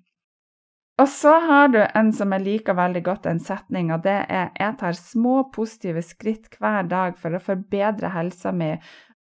Og 1.02 1.08
så 1.10 1.34
har 1.48 1.72
du 1.74 1.80
en 1.82 2.12
som 2.14 2.32
jeg 2.36 2.44
liker 2.46 2.78
veldig 2.78 3.02
godt, 3.06 3.28
en 3.28 3.40
setning, 3.42 3.90
og 3.92 4.04
det 4.06 4.20
er 4.30 4.52
jeg 4.60 4.76
tar 4.80 4.98
små 4.98 5.38
positive 5.54 6.04
skritt 6.06 6.60
hver 6.62 6.86
dag 6.92 7.16
for 7.20 7.34
å 7.34 7.42
forbedre 7.42 8.12
helsa 8.14 8.52
mi 8.54 8.76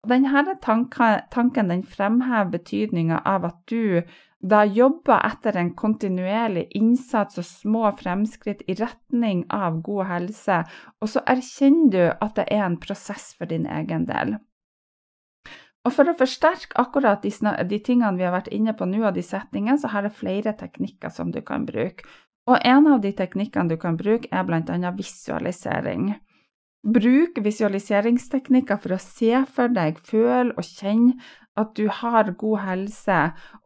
denne 0.08 0.56
tanken 0.62 1.68
den 1.68 1.82
fremhever 1.84 2.50
betydninga 2.54 3.20
av 3.28 3.44
at 3.44 3.62
du 3.68 4.02
da 4.40 4.62
jobber 4.64 5.20
etter 5.26 5.58
en 5.60 5.74
kontinuerlig 5.76 6.70
innsats 6.76 7.36
og 7.38 7.44
små 7.44 7.90
fremskritt 7.98 8.62
i 8.66 8.76
retning 8.78 9.42
av 9.52 9.82
god 9.84 10.06
helse, 10.08 10.62
og 11.00 11.12
så 11.12 11.20
erkjenner 11.28 11.90
du 11.92 12.04
at 12.08 12.38
det 12.38 12.46
er 12.48 12.64
en 12.64 12.78
prosess 12.80 13.34
for 13.36 13.50
din 13.50 13.66
egen 13.68 14.06
del. 14.08 14.38
Og 15.84 15.92
For 15.96 16.08
å 16.08 16.16
forsterke 16.16 16.76
akkurat 16.80 17.22
de, 17.24 17.32
de 17.68 17.78
tingene 17.84 18.16
vi 18.16 18.24
har 18.24 18.34
vært 18.34 18.50
inne 18.52 18.72
på 18.76 18.88
nå, 18.88 19.00
og 19.04 19.14
de 19.16 19.24
setningene, 19.24 19.80
så 19.80 19.92
har 19.92 20.08
jeg 20.08 20.16
flere 20.16 20.56
teknikker 20.56 21.12
som 21.12 21.32
du 21.32 21.40
kan 21.44 21.64
bruke. 21.68 22.04
Og 22.48 22.58
En 22.64 22.88
av 22.88 23.00
de 23.00 23.12
teknikkene 23.16 23.68
du 23.68 23.76
kan 23.80 23.96
bruke, 23.96 24.28
er 24.32 24.44
bl.a. 24.44 24.92
visualisering. 24.96 26.14
Bruk 26.80 27.36
visualiseringsteknikker 27.44 28.78
for 28.80 28.96
å 28.96 29.02
se 29.02 29.42
for 29.52 29.72
deg, 29.72 29.98
føle 30.00 30.54
og 30.56 30.64
kjenne 30.64 31.18
at 31.60 31.74
du 31.76 31.90
har 31.92 32.30
god 32.40 32.62
helse, 32.64 33.18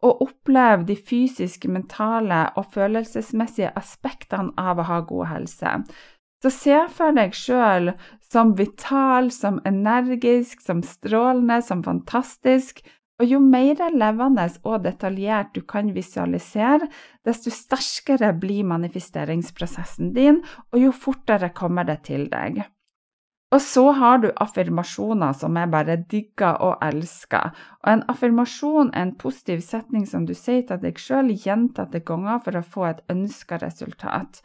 og 0.03 0.25
opplev 0.25 0.83
de 0.89 0.97
fysiske, 0.99 1.69
mentale 1.71 2.41
og 2.59 2.67
følelsesmessige 2.75 3.71
aspektene 3.79 4.51
av 4.59 4.81
å 4.81 4.87
ha 4.89 4.99
god 5.07 5.29
helse. 5.31 5.77
Så 6.43 6.51
se 6.51 6.81
for 6.91 7.15
deg 7.15 7.31
sjøl 7.33 7.93
som 8.19 8.51
vital, 8.59 9.31
som 9.31 9.61
energisk, 9.65 10.59
som 10.61 10.83
strålende, 10.83 11.61
som 11.63 11.85
fantastisk. 11.85 12.83
Og 13.15 13.31
jo 13.31 13.39
mer 13.39 13.79
levende 13.95 14.43
og 14.67 14.83
detaljert 14.83 15.53
du 15.55 15.61
kan 15.63 15.93
visualisere, 15.95 16.89
desto 17.23 17.53
sterkere 17.53 18.33
blir 18.35 18.67
manifesteringsprosessen 18.67 20.11
din, 20.17 20.43
og 20.75 20.83
jo 20.83 20.91
fortere 20.91 21.53
kommer 21.55 21.87
det 21.87 22.01
til 22.11 22.27
deg. 22.27 22.65
Og 23.53 23.61
så 23.61 23.83
har 23.95 24.19
du 24.23 24.31
affirmasjoner 24.41 25.35
som 25.37 25.55
jeg 25.59 25.71
bare 25.71 25.95
digger 26.11 26.57
og 26.65 26.81
elsker. 26.83 27.53
Og 27.83 27.91
en 27.93 28.03
affirmasjon 28.11 28.91
er 28.93 29.05
en 29.05 29.15
positiv 29.21 29.61
setning 29.63 30.07
som 30.09 30.25
du 30.25 30.33
sier 30.33 30.65
til 30.67 30.81
deg 30.81 30.99
sjøl 30.99 31.31
gjentatte 31.31 32.01
ganger 32.07 32.41
for 32.43 32.57
å 32.57 32.65
få 32.65 32.87
et 32.89 33.03
ønska 33.13 33.61
resultat. 33.61 34.41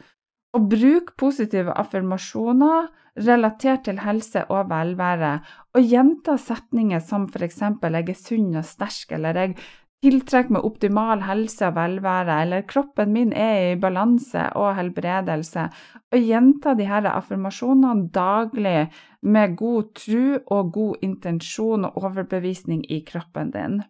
Og 0.54 0.66
bruk 0.70 1.14
positive 1.18 1.72
affirmasjoner 1.78 2.90
relatert 3.26 3.84
til 3.86 4.00
helse 4.04 4.44
og 4.50 4.70
velvære, 4.70 5.32
og 5.74 5.86
gjenta 5.92 6.36
setninger 6.38 7.02
som 7.02 7.28
f.eks.: 7.28 7.60
Jeg 7.60 8.08
er 8.08 8.18
sunn 8.18 8.56
og 8.56 8.64
sterk, 8.64 9.12
eller 9.12 9.36
jeg 9.36 9.56
tiltrekker 10.04 10.56
meg 10.56 10.64
optimal 10.64 11.22
helse 11.26 11.68
og 11.68 11.76
velvære, 11.76 12.40
eller 12.44 12.66
kroppen 12.68 13.12
min 13.12 13.32
er 13.36 13.72
i 13.74 13.78
balanse 13.80 14.46
og 14.56 14.74
helbredelse, 14.78 15.68
og 16.10 16.26
gjenta 16.32 16.74
disse 16.78 17.12
affirmasjonene 17.12 18.08
daglig 18.14 18.90
med 19.22 19.56
god 19.60 19.94
tro 20.00 20.26
og 20.56 20.72
god 20.72 21.06
intensjon 21.06 21.88
og 21.88 22.04
overbevisning 22.04 22.84
i 22.90 23.02
kroppen 23.06 23.52
din. 23.54 23.80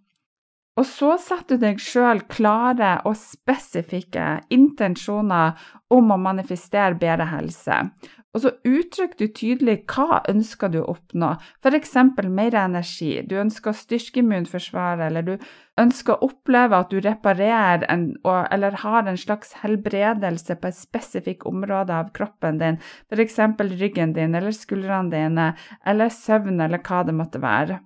Og 0.78 0.86
så 0.86 1.16
setter 1.20 1.58
du 1.58 1.66
deg 1.66 1.80
sjøl 1.82 2.22
klare 2.30 3.00
og 3.08 3.16
spesifikke 3.18 4.38
intensjoner 4.54 5.58
om 5.92 6.14
å 6.14 6.20
manifestere 6.20 6.96
bedre 7.00 7.26
helse. 7.34 7.82
Og 8.30 8.44
så 8.44 8.50
uttrykker 8.62 9.18
du 9.18 9.32
tydelig 9.34 9.72
hva 9.90 10.20
ønsker 10.30 10.70
du 10.70 10.78
å 10.80 10.92
oppnå, 10.92 11.32
f.eks. 11.64 11.96
mer 12.30 12.54
energi, 12.60 13.10
du 13.26 13.34
ønsker 13.42 13.72
å 13.72 13.78
styrke 13.80 14.22
immunforsvaret, 14.22 15.02
eller 15.08 15.26
du 15.26 15.48
ønsker 15.82 16.14
å 16.14 16.28
oppleve 16.28 16.78
at 16.78 16.94
du 16.94 17.00
reparerer 17.02 17.88
en, 17.90 18.06
eller 18.22 18.78
har 18.84 19.10
en 19.10 19.18
slags 19.18 19.56
helbredelse 19.64 20.60
på 20.62 20.70
et 20.70 20.78
spesifikt 20.78 21.46
område 21.50 21.96
av 21.96 22.14
kroppen 22.14 22.62
din, 22.62 22.78
f.eks. 23.10 23.40
ryggen 23.82 24.14
din 24.14 24.38
eller 24.38 24.54
skuldrene 24.54 25.10
dine, 25.10 25.52
eller 25.82 26.14
søvn, 26.14 26.62
eller 26.62 26.86
hva 26.86 27.02
det 27.08 27.18
måtte 27.18 27.42
være. 27.42 27.82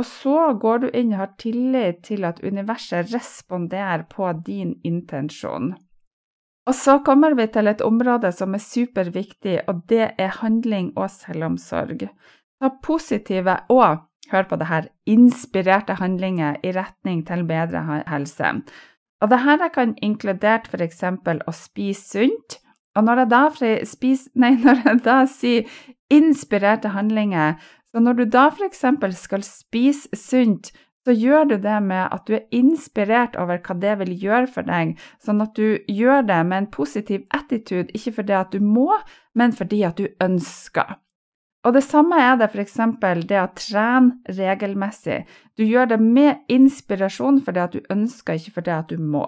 Og 0.00 0.06
så 0.08 0.38
går 0.58 0.78
du 0.82 0.88
inn 0.96 1.12
og 1.12 1.20
har 1.20 1.34
tillit 1.38 2.06
til 2.08 2.24
at 2.26 2.40
universet 2.42 3.12
responderer 3.12 4.08
på 4.10 4.32
din 4.46 4.78
intensjon. 4.82 5.74
Og 6.64 6.74
så 6.74 6.98
kommer 7.04 7.34
vi 7.36 7.46
til 7.52 7.68
et 7.68 7.82
område 7.84 8.30
som 8.32 8.54
er 8.56 8.62
superviktig, 8.62 9.60
og 9.68 9.82
det 9.90 10.14
er 10.18 10.38
handling 10.40 10.92
og 10.96 11.10
selvomsorg. 11.12 12.06
Ta 12.60 12.70
positive 12.82 13.58
og 13.68 14.06
hør 14.32 14.48
på 14.48 14.56
det 14.56 14.68
her, 14.70 14.88
inspirerte 15.06 15.98
handlinger 16.00 16.56
i 16.64 16.72
retning 16.72 17.26
til 17.26 17.44
bedre 17.48 18.02
helse. 18.08 18.52
Og 19.20 19.30
det 19.30 19.40
her 19.44 19.68
kan 19.74 19.94
inkludert 20.02 20.68
f.eks. 20.68 21.02
å 21.04 21.52
spise 21.52 22.08
sunt. 22.08 22.58
Og 22.94 23.04
når 23.04 23.24
jeg 23.24 23.30
da, 23.30 23.42
spis, 23.88 24.28
nei, 24.40 24.54
når 24.60 24.82
jeg 24.84 25.04
da 25.04 25.18
sier 25.28 25.78
inspirerte 26.12 26.94
handlinger, 26.94 27.58
så 27.94 28.02
når 28.02 28.18
du 28.18 28.24
da 28.30 28.48
f.eks. 28.50 28.84
skal 29.20 29.44
spise 29.46 30.16
sunt, 30.18 30.72
så 31.04 31.12
gjør 31.12 31.48
du 31.50 31.56
det 31.60 31.76
med 31.84 32.08
at 32.16 32.24
du 32.26 32.34
er 32.38 32.46
inspirert 32.54 33.36
over 33.40 33.60
hva 33.60 33.76
det 33.80 33.94
vil 34.00 34.12
gjøre 34.24 34.48
for 34.54 34.68
deg, 34.68 34.96
sånn 35.20 35.44
at 35.44 35.54
du 35.56 35.78
gjør 35.90 36.24
det 36.28 36.40
med 36.48 36.62
en 36.62 36.70
positiv 36.72 37.26
attitude, 37.36 37.92
ikke 37.92 38.18
fordi 38.20 38.36
at 38.38 38.54
du 38.56 38.64
må, 38.64 38.88
men 39.36 39.52
fordi 39.52 39.82
at 39.84 40.00
du 40.00 40.08
ønsker. 40.24 40.96
Og 41.64 41.72
det 41.72 41.84
samme 41.84 42.18
er 42.20 42.36
det 42.36 42.50
f.eks. 42.52 42.76
det 43.28 43.40
å 43.40 43.48
trene 43.56 44.36
regelmessig. 44.36 45.22
Du 45.56 45.64
gjør 45.64 45.94
det 45.94 46.00
med 46.00 46.44
inspirasjon 46.52 47.40
fordi 47.44 47.62
at 47.62 47.76
du 47.76 47.80
ønsker, 47.92 48.36
ikke 48.36 48.58
fordi 48.60 48.74
at 48.74 48.92
du 48.92 49.00
må. 49.00 49.24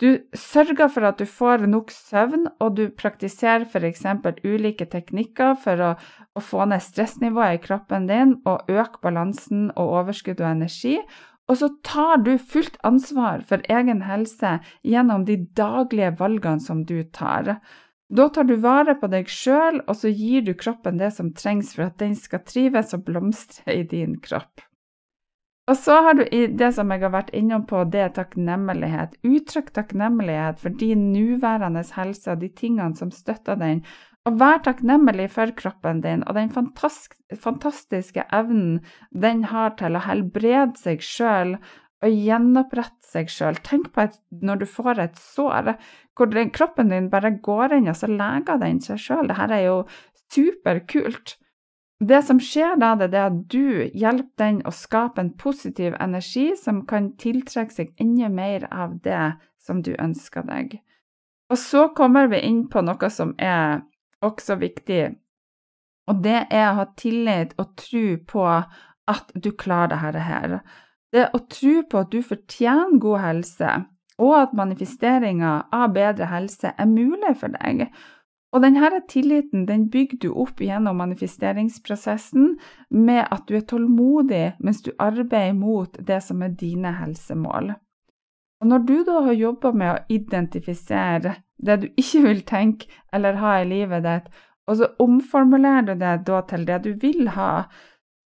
Du 0.00 0.16
sørger 0.32 0.88
for 0.88 1.04
at 1.04 1.18
du 1.20 1.26
får 1.28 1.66
nok 1.68 1.90
søvn, 1.92 2.46
og 2.56 2.76
du 2.78 2.86
praktiserer 2.96 3.66
f.eks. 3.68 4.06
ulike 4.48 4.86
teknikker 4.88 5.58
for 5.60 5.82
å, 5.84 5.90
å, 6.32 6.40
få 6.40 6.64
ned 6.70 6.80
stressnivået 6.80 7.58
i 7.58 7.60
kroppen 7.66 8.08
din 8.08 8.38
og 8.48 8.70
øke 8.72 9.02
balansen 9.04 9.68
og 9.74 9.92
overskudd 10.00 10.40
og 10.40 10.48
energi. 10.54 10.96
Og 11.50 11.60
så 11.60 11.68
tar 11.84 12.22
du 12.24 12.32
fullt 12.38 12.78
ansvar 12.86 13.44
for 13.44 13.60
egen 13.68 14.06
helse 14.06 14.56
gjennom 14.86 15.26
de 15.28 15.36
daglige 15.58 16.14
valgene 16.16 16.64
som 16.64 16.86
du 16.88 17.02
tar. 17.12 17.58
Da 18.10 18.28
tar 18.32 18.48
du 18.48 18.56
vare 18.62 18.96
på 18.98 19.10
deg 19.10 19.28
sjøl, 19.28 19.82
og 19.84 20.00
så 20.00 20.08
gir 20.08 20.46
du 20.46 20.54
kroppen 20.58 20.96
det 20.98 21.12
som 21.18 21.34
trengs 21.36 21.74
for 21.76 21.90
at 21.90 22.00
den 22.00 22.16
skal 22.16 22.46
trives 22.46 22.96
og 22.96 23.04
blomstre 23.06 23.76
i 23.76 23.84
din 23.84 24.16
kropp. 24.24 24.64
Og 25.68 25.76
så 25.78 26.00
har 26.02 26.16
du 26.18 26.24
det 26.30 26.70
som 26.74 26.90
jeg 26.90 27.02
har 27.04 27.12
vært 27.14 27.34
innom 27.36 27.66
på, 27.68 27.84
det 27.92 28.00
er 28.02 28.14
takknemlighet. 28.16 29.18
Uttrykk 29.26 29.68
takknemlighet 29.76 30.58
for 30.62 30.74
din 30.80 31.10
nåværende 31.12 31.84
helse 31.94 32.32
og 32.32 32.40
de 32.40 32.48
tingene 32.48 32.96
som 32.98 33.12
støtter 33.14 33.58
den. 33.60 33.84
Og 34.28 34.40
vær 34.40 34.58
takknemlig 34.64 35.30
for 35.32 35.52
kroppen 35.56 36.02
din 36.04 36.24
og 36.28 36.36
den 36.36 36.50
fantastiske 36.52 38.24
evnen 38.36 38.80
den 39.10 39.46
har 39.52 39.76
til 39.80 39.96
å 39.96 40.02
helbrede 40.04 40.76
seg 40.80 41.04
sjøl 41.04 41.54
og 42.00 42.16
gjenopprette 42.16 43.06
seg 43.12 43.30
sjøl. 43.32 43.60
Tenk 43.64 43.92
på 43.94 44.06
at 44.08 44.18
når 44.42 44.62
du 44.62 44.66
får 44.68 45.00
et 45.04 45.20
sår, 45.20 45.74
hvor 46.16 46.36
kroppen 46.56 46.92
din 46.92 47.10
bare 47.12 47.32
går 47.44 47.76
inn, 47.76 47.88
og 47.92 47.96
så 47.96 48.08
leger 48.10 48.60
den 48.60 48.80
seg 48.84 49.00
sjøl. 49.00 49.28
Dette 49.28 49.56
er 49.56 49.66
jo 49.66 49.78
superkult. 50.32 51.36
Det 52.00 52.22
som 52.24 52.38
skjer 52.40 52.78
da, 52.80 52.94
det 52.96 53.12
er 53.12 53.26
at 53.28 53.40
du 53.52 53.90
hjelper 53.92 54.40
den 54.40 54.60
å 54.64 54.72
skape 54.72 55.20
en 55.20 55.34
positiv 55.36 55.96
energi 56.00 56.54
som 56.56 56.86
kan 56.88 57.10
tiltrekke 57.20 57.76
seg 57.76 57.90
enda 58.00 58.30
mer 58.32 58.64
av 58.72 58.96
det 59.04 59.34
som 59.60 59.82
du 59.84 59.92
ønsker 59.98 60.46
deg. 60.48 60.78
Og 61.52 61.58
så 61.60 61.88
kommer 61.96 62.30
vi 62.32 62.40
inn 62.46 62.62
på 62.72 62.80
noe 62.86 63.10
som 63.12 63.34
er 63.36 63.82
også 64.24 64.56
viktig, 64.60 65.02
og 66.08 66.22
det 66.24 66.38
er 66.48 66.70
å 66.70 66.78
ha 66.80 66.86
tillit 66.98 67.52
og 67.60 67.74
tro 67.78 68.04
på 68.32 68.46
at 69.10 69.32
du 69.34 69.50
klarer 69.52 69.92
dette 69.92 70.24
her. 70.24 70.56
Det 71.12 71.28
å 71.34 71.42
tro 71.50 71.80
på 71.90 72.02
at 72.04 72.12
du 72.14 72.22
fortjener 72.22 72.98
god 73.02 73.20
helse, 73.24 73.74
og 74.20 74.34
at 74.36 74.56
manifesteringa 74.56 75.52
av 75.74 75.92
bedre 75.94 76.28
helse 76.30 76.72
er 76.76 76.88
mulig 76.88 77.34
for 77.40 77.52
deg. 77.56 77.88
Og 78.50 78.64
denne 78.64 78.88
tilliten 79.08 79.66
den 79.68 79.86
bygger 79.90 80.18
du 80.24 80.30
opp 80.42 80.58
gjennom 80.60 80.98
manifesteringsprosessen 80.98 82.56
med 82.90 83.22
at 83.30 83.46
du 83.46 83.54
er 83.56 83.66
tålmodig 83.70 84.56
mens 84.58 84.82
du 84.82 84.90
arbeider 84.98 85.54
mot 85.54 85.94
det 86.06 86.18
som 86.26 86.42
er 86.42 86.56
dine 86.58 86.90
helsemål. 86.98 87.74
Og 88.60 88.68
når 88.68 88.82
du 88.88 88.96
da 89.06 89.20
har 89.28 89.38
jobba 89.38 89.72
med 89.72 89.92
å 89.92 90.02
identifisere 90.12 91.36
det 91.62 91.76
du 91.80 91.86
ikke 91.94 92.24
vil 92.26 92.42
tenke 92.48 92.90
eller 93.12 93.38
ha 93.40 93.60
i 93.60 93.68
livet 93.70 94.04
ditt, 94.04 94.28
og 94.68 94.76
så 94.80 94.90
omformulerer 95.02 95.86
du 95.88 95.94
det 96.02 96.16
da 96.26 96.42
til 96.50 96.66
det 96.66 96.82
du 96.84 96.92
vil 97.00 97.30
ha, 97.36 97.66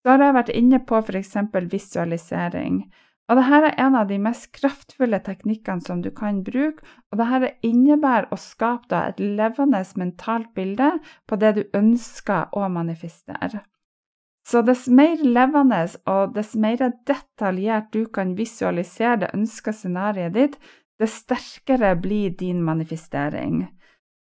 så 0.03 0.13
har 0.13 0.25
jeg 0.25 0.37
vært 0.37 0.55
inne 0.57 0.81
på 0.85 1.01
f.eks. 1.01 1.37
visualisering. 1.73 2.83
Og 3.29 3.39
dette 3.39 3.59
er 3.71 3.79
en 3.81 3.95
av 3.97 4.09
de 4.11 4.19
mest 4.21 4.51
kraftfulle 4.53 5.21
teknikkene 5.25 5.81
som 5.87 6.03
du 6.05 6.11
kan 6.13 6.43
bruke, 6.45 6.85
og 7.11 7.21
dette 7.21 7.55
innebærer 7.65 8.29
å 8.33 8.41
skape 8.41 8.99
et 9.01 9.23
levende 9.23 9.81
mentalt 9.97 10.51
bilde 10.57 10.91
på 11.29 11.39
det 11.41 11.55
du 11.57 11.63
ønsker 11.79 12.53
å 12.53 12.69
manifestere. 12.69 13.65
Så 14.45 14.61
dess 14.61 14.85
mer 14.93 15.23
levende 15.25 15.87
og 16.11 16.35
dess 16.37 16.53
mer 16.55 16.83
detaljert 17.09 17.89
du 17.97 18.05
kan 18.13 18.35
visualisere 18.37 19.23
det 19.23 19.31
ønska 19.33 19.73
scenarioet 19.73 20.35
ditt, 20.37 20.59
dess 21.01 21.17
sterkere 21.25 21.95
blir 21.97 22.37
din 22.37 22.61
manifestering. 22.63 23.65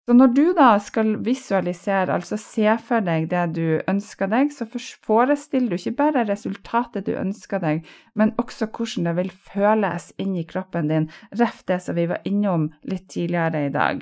Så 0.09 0.15
når 0.17 0.31
du 0.33 0.45
da 0.57 0.71
skal 0.81 1.11
visualisere, 1.21 2.15
altså 2.15 2.33
se 2.41 2.71
for 2.81 3.05
deg 3.05 3.27
det 3.29 3.43
du 3.53 3.65
ønsker 3.91 4.25
deg, 4.31 4.49
så 4.49 4.65
forestiller 5.05 5.69
du 5.69 5.77
ikke 5.77 5.99
bare 5.99 6.23
resultatet 6.25 7.05
du 7.05 7.11
ønsker 7.13 7.61
deg, 7.61 7.83
men 8.17 8.31
også 8.41 8.71
hvordan 8.73 9.05
det 9.05 9.13
vil 9.19 9.29
føles 9.29 10.07
inni 10.17 10.47
kroppen 10.49 10.89
din, 10.89 11.05
ref 11.37 11.59
det 11.69 11.77
som 11.85 11.93
vi 11.93 12.07
var 12.09 12.25
innom 12.25 12.71
litt 12.89 13.05
tidligere 13.13 13.67
i 13.67 13.75
dag. 13.75 14.01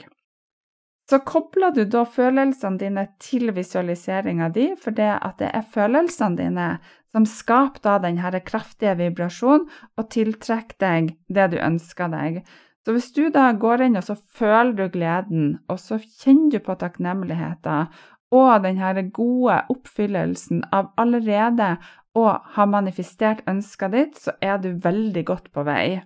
Så 1.11 1.19
kobler 1.27 1.75
du 1.75 1.83
da 1.83 2.05
følelsene 2.07 2.79
dine 2.79 3.03
til 3.19 3.51
visualiseringa 3.51 4.47
di, 4.55 4.69
for 4.79 4.95
det 4.95 5.09
at 5.11 5.41
det 5.43 5.49
er 5.51 5.67
følelsene 5.73 6.39
dine 6.39 6.69
som 7.11 7.27
skaper 7.27 7.83
da 7.83 7.97
denne 8.07 8.41
kraftige 8.47 8.95
vibrasjonen 9.03 9.67
og 9.99 10.07
tiltrekker 10.15 10.79
deg 10.79 11.11
det 11.27 11.49
du 11.51 11.59
ønsker 11.59 12.15
deg. 12.15 12.39
Så 12.87 12.93
hvis 12.95 13.09
du 13.11 13.25
da 13.35 13.49
går 13.51 13.81
inn 13.83 13.99
og 13.99 14.05
så 14.07 14.13
føler 14.15 14.69
du 14.71 14.85
gleden, 14.93 15.47
og 15.67 15.75
så 15.83 15.97
kjenner 15.99 16.53
du 16.53 16.61
på 16.63 16.75
takknemligheten 16.79 17.89
og 18.31 18.63
denne 18.63 19.01
gode 19.11 19.57
oppfyllelsen 19.73 20.61
av 20.71 20.93
allerede 20.95 21.73
å 22.15 22.23
ha 22.55 22.65
manifestert 22.71 23.41
ønsket 23.51 23.91
ditt, 23.91 24.15
så 24.15 24.33
er 24.39 24.61
du 24.63 24.69
veldig 24.83 25.23
godt 25.27 25.49
på 25.51 25.65
vei. 25.67 25.99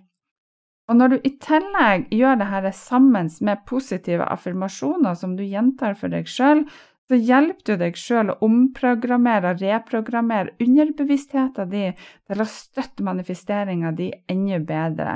Og 0.90 0.98
når 0.98 1.12
du 1.12 1.16
i 1.22 1.32
tillegg 1.38 2.08
gjør 2.10 2.40
dette 2.40 2.72
sammen 2.74 3.30
med 3.46 3.62
positive 3.70 4.26
affirmasjoner 4.34 5.14
som 5.18 5.36
du 5.38 5.44
gjentar 5.46 5.94
for 6.00 6.10
deg 6.10 6.26
sjøl, 6.26 6.64
så 7.06 7.18
hjelper 7.18 7.62
du 7.62 7.84
deg 7.84 7.98
sjøl 7.98 8.32
å 8.32 8.40
omprogrammere 8.42 9.54
og 9.54 9.62
reprogrammere 9.62 10.56
underbevisstheten 10.58 11.70
din 11.70 11.94
til 11.94 12.42
å 12.42 12.48
støtte 12.50 13.06
manifesteringa 13.06 13.94
di 13.94 14.10
enda 14.34 14.58
bedre. 14.66 15.14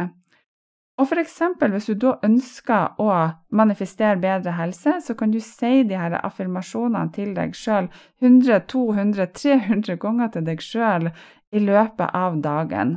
Og 0.97 1.09
for 1.11 1.21
eksempel, 1.21 1.75
hvis 1.75 1.91
du 1.91 1.95
da 2.01 2.15
ønsker 2.25 2.97
å 3.03 3.11
manifestere 3.53 4.17
bedre 4.21 4.55
helse, 4.57 4.97
så 5.05 5.15
kan 5.15 5.33
du 5.33 5.41
si 5.45 5.83
de 5.85 5.99
her 5.99 6.17
affirmasjonene 6.23 7.13
til 7.13 7.35
deg 7.37 7.53
sjøl 7.57 7.91
100, 8.25 8.63
200, 8.73 9.27
300 9.37 9.99
ganger 10.01 10.33
til 10.33 10.47
deg 10.49 10.65
sjøl 10.65 11.11
i 11.53 11.61
løpet 11.61 12.17
av 12.17 12.41
dagen. 12.41 12.97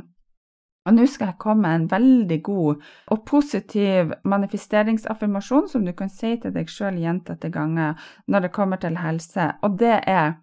Og 0.88 0.96
nå 0.96 1.04
skal 1.12 1.34
jeg 1.34 1.40
komme 1.44 1.68
med 1.68 1.76
en 1.76 1.88
veldig 1.92 2.38
god 2.42 2.84
og 3.12 3.24
positiv 3.28 4.14
manifesteringsaffirmasjon 4.24 5.68
som 5.68 5.84
du 5.84 5.92
kan 5.92 6.08
si 6.08 6.38
til 6.40 6.54
deg 6.56 6.72
sjøl 6.72 6.96
gjentatte 7.02 7.52
ganger 7.52 8.00
når 8.26 8.46
det 8.46 8.54
kommer 8.56 8.80
til 8.80 8.96
helse, 8.96 9.52
og 9.60 9.76
det 9.82 9.98
er 10.06 10.38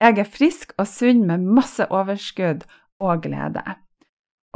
Jeg 0.00 0.18
er 0.18 0.24
frisk 0.24 0.72
og 0.78 0.86
sunn 0.88 1.26
med 1.28 1.44
masse 1.44 1.84
overskudd 1.92 2.62
og 3.00 3.22
glede. 3.22 3.64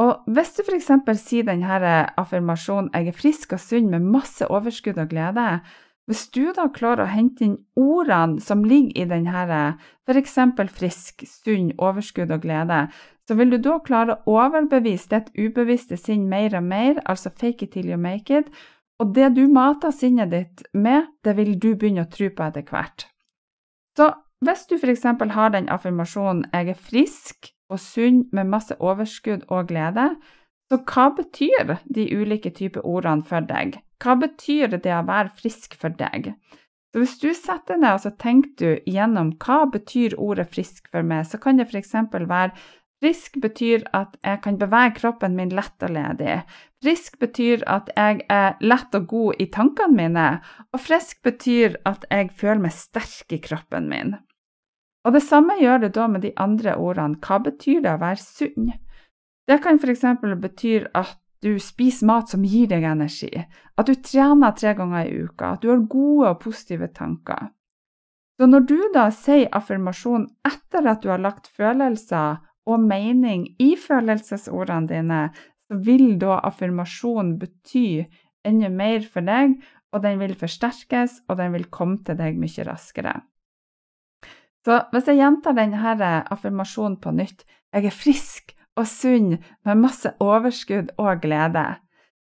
Og 0.02 0.24
hvis 0.26 0.52
du 0.56 0.62
f.eks. 0.64 0.90
sier 1.22 1.46
denne 1.46 1.94
affirmasjonen 2.18 2.90
'jeg 2.92 3.08
er 3.08 3.18
frisk 3.18 3.52
og 3.52 3.60
sunn 3.60 3.90
med 3.90 4.00
masse 4.02 4.46
overskudd 4.50 4.98
og 4.98 5.08
glede', 5.08 5.60
hvis 6.06 6.26
du 6.28 6.52
da 6.52 6.66
klarer 6.68 7.06
å 7.06 7.12
hente 7.12 7.44
inn 7.46 7.56
ordene 7.80 8.40
som 8.40 8.64
ligger 8.64 8.92
i 8.92 9.08
denne 9.08 9.76
f.eks. 10.08 10.34
frisk, 10.74 11.24
sunn, 11.24 11.72
overskudd 11.78 12.30
og 12.30 12.42
glede, 12.42 12.88
så 13.28 13.34
vil 13.34 13.54
du 13.54 13.58
da 13.58 13.78
klare 13.78 14.16
å 14.16 14.36
overbevise 14.36 15.08
ditt 15.08 15.30
ubevisste 15.38 15.96
sinn 15.96 16.28
mer 16.28 16.56
og 16.58 16.64
mer, 16.64 17.00
altså 17.06 17.30
fake 17.30 17.64
it 17.64 17.72
till 17.72 17.88
you 17.88 17.96
make 17.96 18.30
it, 18.30 18.50
og 19.00 19.14
det 19.14 19.32
du 19.36 19.46
mater 19.48 19.90
sinnet 19.90 20.30
ditt 20.30 20.62
med, 20.74 21.08
det 21.24 21.36
vil 21.36 21.56
du 21.58 21.74
begynne 21.74 22.04
å 22.04 22.10
tro 22.10 22.28
på 22.28 22.44
etter 22.44 22.66
hvert. 22.68 23.06
Så 23.96 24.10
hvis 24.44 24.66
du 24.70 24.76
f.eks. 24.76 25.04
har 25.34 25.48
den 25.50 25.68
affirmasjonen 25.68 26.44
'jeg 26.52 26.68
er 26.68 26.80
frisk', 26.88 27.54
og 27.70 27.80
sunn 27.80 28.24
med 28.32 28.50
masse 28.50 28.76
overskudd 28.80 29.46
og 29.48 29.68
glede. 29.68 30.14
Så 30.72 30.80
hva 30.88 31.08
betyr 31.16 31.76
de 31.94 32.06
ulike 32.16 32.50
typer 32.50 32.84
ordene 32.86 33.24
for 33.24 33.44
deg? 33.48 33.78
Hva 34.02 34.16
betyr 34.20 34.76
det 34.76 34.92
å 34.92 35.04
være 35.06 35.32
frisk 35.40 35.76
for 35.80 35.94
deg? 35.98 36.34
Så 36.92 37.02
Hvis 37.02 37.18
du 37.18 37.32
setter 37.34 37.76
ned 37.76 37.92
og 37.92 38.00
så 38.00 38.14
tenker 38.18 38.54
du 38.58 38.90
gjennom 38.90 39.34
hva 39.42 39.64
betyr 39.70 40.14
ordet 40.18 40.48
frisk 40.50 40.88
for 40.90 41.02
meg, 41.02 41.26
så 41.26 41.38
kan 41.38 41.58
det 41.58 41.68
f.eks. 41.68 41.94
være 42.12 42.52
Frisk 43.02 43.34
betyr 43.42 43.82
at 43.92 44.14
jeg 44.24 44.38
kan 44.40 44.56
bevege 44.56 44.94
kroppen 44.96 45.34
min 45.36 45.50
lett 45.52 45.82
og 45.84 45.90
ledig. 45.92 46.38
Frisk 46.80 47.18
betyr 47.20 47.64
at 47.68 47.90
jeg 47.96 48.22
er 48.32 48.54
lett 48.64 48.94
og 48.96 49.08
god 49.10 49.42
i 49.42 49.46
tankene 49.52 49.98
mine. 49.98 50.28
Og 50.72 50.80
frisk 50.80 51.20
betyr 51.26 51.76
at 51.84 52.06
jeg 52.08 52.30
føler 52.32 52.62
meg 52.64 52.72
sterk 52.72 53.34
i 53.34 53.42
kroppen 53.44 53.90
min. 53.90 54.14
Og 55.04 55.12
det 55.12 55.24
samme 55.24 55.58
gjør 55.60 55.84
det 55.84 55.92
da 55.96 56.06
med 56.08 56.24
de 56.24 56.32
andre 56.40 56.78
ordene. 56.80 57.18
Hva 57.20 57.40
betyr 57.44 57.82
det 57.84 57.92
å 57.92 58.00
være 58.00 58.22
sunn? 58.22 58.72
Det 59.44 59.60
kan 59.60 59.76
f.eks. 59.76 60.06
bety 60.40 60.78
at 60.96 61.18
du 61.44 61.58
spiser 61.60 62.08
mat 62.08 62.30
som 62.32 62.44
gir 62.48 62.70
deg 62.70 62.86
energi, 62.88 63.28
at 63.76 63.88
du 63.88 63.92
trener 64.00 64.54
tre 64.56 64.72
ganger 64.78 65.10
i 65.10 65.26
uka, 65.26 65.50
at 65.52 65.60
du 65.60 65.68
har 65.68 65.82
gode 65.92 66.30
og 66.30 66.40
positive 66.40 66.88
tanker. 66.96 67.50
Så 68.40 68.48
når 68.48 68.64
du 68.66 68.78
da 68.94 69.10
sier 69.14 69.52
affirmasjon 69.52 70.24
etter 70.48 70.88
at 70.88 71.04
du 71.04 71.10
har 71.12 71.20
lagt 71.22 71.50
følelser 71.52 72.40
og 72.64 72.80
mening 72.80 73.44
i 73.60 73.74
følelsesordene 73.76 74.88
dine, 74.88 75.20
så 75.68 75.78
vil 75.84 76.16
da 76.22 76.40
affirmasjon 76.48 77.36
bety 77.42 78.06
enda 78.48 78.72
mer 78.72 79.04
for 79.04 79.28
deg, 79.28 79.58
og 79.92 80.02
den 80.02 80.18
vil 80.24 80.34
forsterkes, 80.40 81.20
og 81.28 81.38
den 81.38 81.52
vil 81.54 81.68
komme 81.70 82.00
til 82.06 82.16
deg 82.18 82.40
mye 82.40 82.66
raskere. 82.66 83.18
Så 84.64 84.80
hvis 84.92 85.08
jeg 85.10 85.20
gjentar 85.20 85.56
denne 85.58 85.94
affirmasjonen 86.32 86.96
på 87.00 87.12
nytt 87.12 87.44
jeg 87.74 87.88
er 87.90 87.94
frisk 87.94 88.54
og 88.78 88.86
sunn 88.88 89.36
med 89.66 89.80
masse 89.82 90.14
overskudd 90.22 90.94
og 90.98 91.22
glede, 91.24 91.66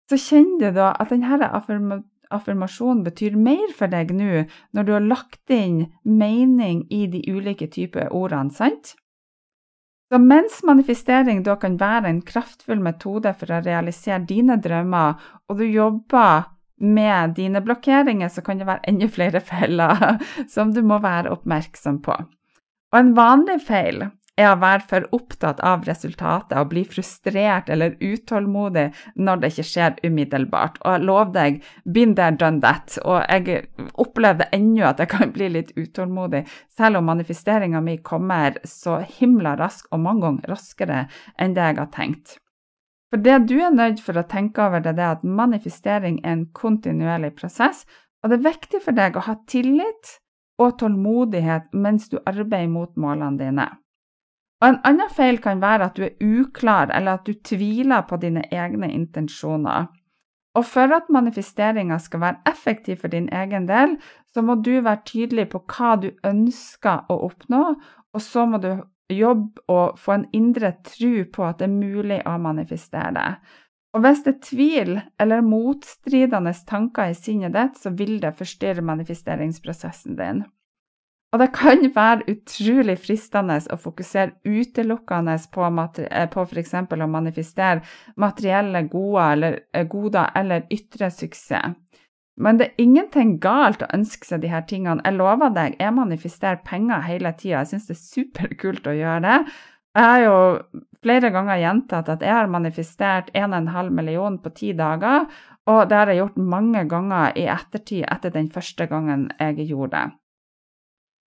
så 0.09 0.19
kjenner 0.19 0.71
du 0.71 0.79
da 0.79 0.91
at 0.99 1.11
denne 1.11 2.01
affirmasjonen 2.33 3.03
betyr 3.05 3.37
mer 3.37 3.71
for 3.77 3.91
deg 3.91 4.13
nå 4.15 4.45
når 4.73 4.87
du 4.87 4.91
har 4.95 5.05
lagt 5.05 5.53
inn 5.53 5.85
mening 6.03 6.85
i 6.93 7.05
de 7.11 7.21
ulike 7.29 7.67
typer 7.71 8.11
ordene, 8.11 8.53
sant? 8.53 8.95
Så 10.09 10.19
mens 10.21 10.61
manifestering 10.63 11.41
da 11.45 11.55
kan 11.57 11.79
være 11.81 12.11
en 12.11 12.21
kraftfull 12.25 12.81
metode 12.83 13.31
for 13.37 13.51
å 13.51 13.63
realisere 13.65 14.21
dine 14.29 14.59
drømmer, 14.61 15.17
og 15.49 15.57
du 15.59 15.65
jobber 15.65 16.45
med 16.81 17.35
dine 17.37 17.61
blokkeringer, 17.63 18.29
så 18.29 18.43
kan 18.45 18.59
det 18.59 18.67
være 18.67 18.85
enda 18.91 19.09
flere 19.11 19.41
feller 19.51 20.19
som 20.51 20.73
du 20.75 20.83
må 20.83 20.99
være 21.03 21.33
oppmerksom 21.35 22.01
på. 22.05 22.19
Og 22.93 22.99
en 22.99 23.15
vanlig 23.17 23.59
feil 23.67 24.05
er 24.35 24.49
å 24.51 24.59
være 24.59 24.83
for 24.89 25.07
opptatt 25.15 25.61
av 25.63 25.85
resultatet 25.87 26.57
og 26.59 26.69
bli 26.73 26.83
frustrert 26.87 27.69
eller 27.71 27.95
utålmodig 28.01 28.85
når 29.15 29.41
det 29.41 29.51
ikke 29.53 29.67
skjer 29.69 29.97
umiddelbart. 30.03 30.79
Og 30.83 31.05
lover 31.07 31.33
deg, 31.35 31.61
been 31.85 32.15
there, 32.19 32.35
done 32.35 32.61
that. 32.63 32.97
Og 33.03 33.23
jeg 33.23 33.65
opplevde 34.01 34.49
ennå 34.55 34.87
at 34.89 35.03
jeg 35.03 35.13
kan 35.13 35.31
bli 35.35 35.51
litt 35.55 35.71
utålmodig, 35.79 36.45
selv 36.75 36.99
om 36.99 37.11
manifesteringa 37.11 37.83
mi 37.83 37.97
kommer 38.03 38.59
så 38.67 39.01
himla 39.19 39.55
rask, 39.59 39.87
og 39.91 40.03
mange 40.03 40.27
ganger 40.27 40.55
raskere 40.55 41.05
enn 41.39 41.55
det 41.55 41.71
jeg 41.71 41.79
har 41.79 41.93
tenkt. 41.95 42.39
For 43.15 43.23
det 43.23 43.45
du 43.47 43.53
er 43.63 43.71
nødt 43.71 44.01
for 44.03 44.17
å 44.19 44.25
tenke 44.27 44.59
over, 44.59 44.81
det 44.83 44.99
er 44.99 45.13
at 45.13 45.21
manifestering 45.23 46.17
er 46.25 46.33
en 46.33 46.41
kontinuerlig 46.51 47.29
prosess, 47.37 47.85
og 48.19 48.27
det 48.27 48.41
er 48.41 48.49
viktig 48.49 48.81
for 48.83 48.97
deg 48.97 49.15
å 49.15 49.23
ha 49.23 49.37
tillit 49.47 50.09
og 50.59 50.73
tålmodighet 50.81 51.69
mens 51.71 52.09
du 52.11 52.17
arbeider 52.27 52.73
mot 52.73 52.91
målene 52.99 53.39
dine. 53.39 53.69
Og 54.59 54.67
En 54.67 54.81
annen 54.91 55.13
feil 55.15 55.39
kan 55.39 55.63
være 55.63 55.87
at 55.87 55.95
du 55.95 56.03
er 56.09 56.19
uklar, 56.19 56.91
eller 56.91 57.15
at 57.15 57.23
du 57.23 57.39
tviler 57.39 58.03
på 58.03 58.19
dine 58.19 58.43
egne 58.51 58.91
intensjoner. 58.91 59.87
Og 60.59 60.67
for 60.67 60.91
at 60.99 61.07
manifesteringa 61.07 61.95
skal 62.03 62.19
være 62.19 62.51
effektiv 62.51 62.99
for 63.05 63.15
din 63.15 63.29
egen 63.31 63.69
del, 63.71 63.95
så 64.27 64.43
må 64.43 64.59
du 64.59 64.73
være 64.81 65.05
tydelig 65.07 65.53
på 65.55 65.63
hva 65.71 65.95
du 66.03 66.11
ønsker 66.27 67.07
å 67.07 67.21
oppnå, 67.29 67.63
og 68.11 68.27
så 68.27 68.43
må 68.43 68.59
du 68.59 68.73
jobbe 69.11 69.61
og 69.69 69.99
få 70.01 70.17
en 70.17 70.25
indre 70.33 70.73
tro 70.85 71.13
på 71.33 71.45
at 71.45 71.61
det 71.61 71.69
er 71.69 71.75
mulig 71.75 72.19
å 72.25 72.37
manifestere 72.41 73.13
det. 73.15 73.29
Og 73.95 74.03
hvis 74.03 74.25
det 74.25 74.33
er 74.33 74.41
tvil 74.43 74.97
eller 75.23 75.45
motstridende 75.45 76.51
tanker 76.67 77.13
i 77.13 77.15
sinnet 77.15 77.55
ditt, 77.55 77.79
så 77.79 77.93
vil 77.95 78.17
det 78.19 78.35
forstyrre 78.35 78.83
manifesteringsprosessen 78.83 80.17
din. 80.19 80.43
Og 81.35 81.39
det 81.41 81.49
kan 81.55 81.81
være 81.95 82.29
utrolig 82.31 82.95
fristende 83.03 83.57
å 83.71 83.77
fokusere 83.79 84.37
utelukkende 84.47 85.35
på, 85.51 85.65
eh, 86.05 86.29
på 86.31 86.45
f.eks. 86.45 86.73
å 86.75 87.07
manifestere 87.11 87.83
materielle 88.15 88.85
gode 88.87 89.25
eller, 89.31 89.59
eh, 89.73 89.83
goder 89.83 90.31
eller 90.35 90.63
ytre 90.71 91.11
suksess. 91.11 91.75
Men 92.35 92.59
det 92.59 92.65
er 92.67 92.83
ingenting 92.83 93.37
galt 93.43 93.83
å 93.85 93.91
ønske 93.95 94.27
seg 94.27 94.41
de 94.43 94.51
her 94.51 94.65
tingene. 94.67 95.03
Jeg 95.05 95.15
lover 95.15 95.53
deg, 95.55 95.77
jeg 95.79 95.95
manifesterer 95.95 96.59
penger 96.67 97.05
hele 97.07 97.31
tida. 97.37 97.61
Jeg 97.61 97.71
syns 97.71 97.87
det 97.87 97.95
er 97.95 98.01
superkult 98.01 98.89
å 98.91 98.95
gjøre 98.95 99.21
det. 99.23 99.37
Jeg 99.95 100.09
har 100.11 100.21
jo 100.25 100.39
flere 101.05 101.31
ganger 101.31 101.61
gjentatt 101.61 102.09
at 102.11 102.25
jeg 102.25 102.35
har 102.35 102.51
manifestert 102.51 103.31
1,5 103.31 103.93
million 103.95 104.35
på 104.43 104.51
ti 104.57 104.73
dager, 104.75 105.29
og 105.71 105.87
det 105.89 105.97
har 105.97 106.11
jeg 106.11 106.19
gjort 106.19 106.43
mange 106.51 106.83
ganger 106.91 107.37
i 107.39 107.47
ettertid 107.49 108.03
etter 108.11 108.33
den 108.35 108.51
første 108.51 108.89
gangen 108.91 109.29
jeg 109.39 109.69
gjorde 109.69 109.95
det. 109.95 110.05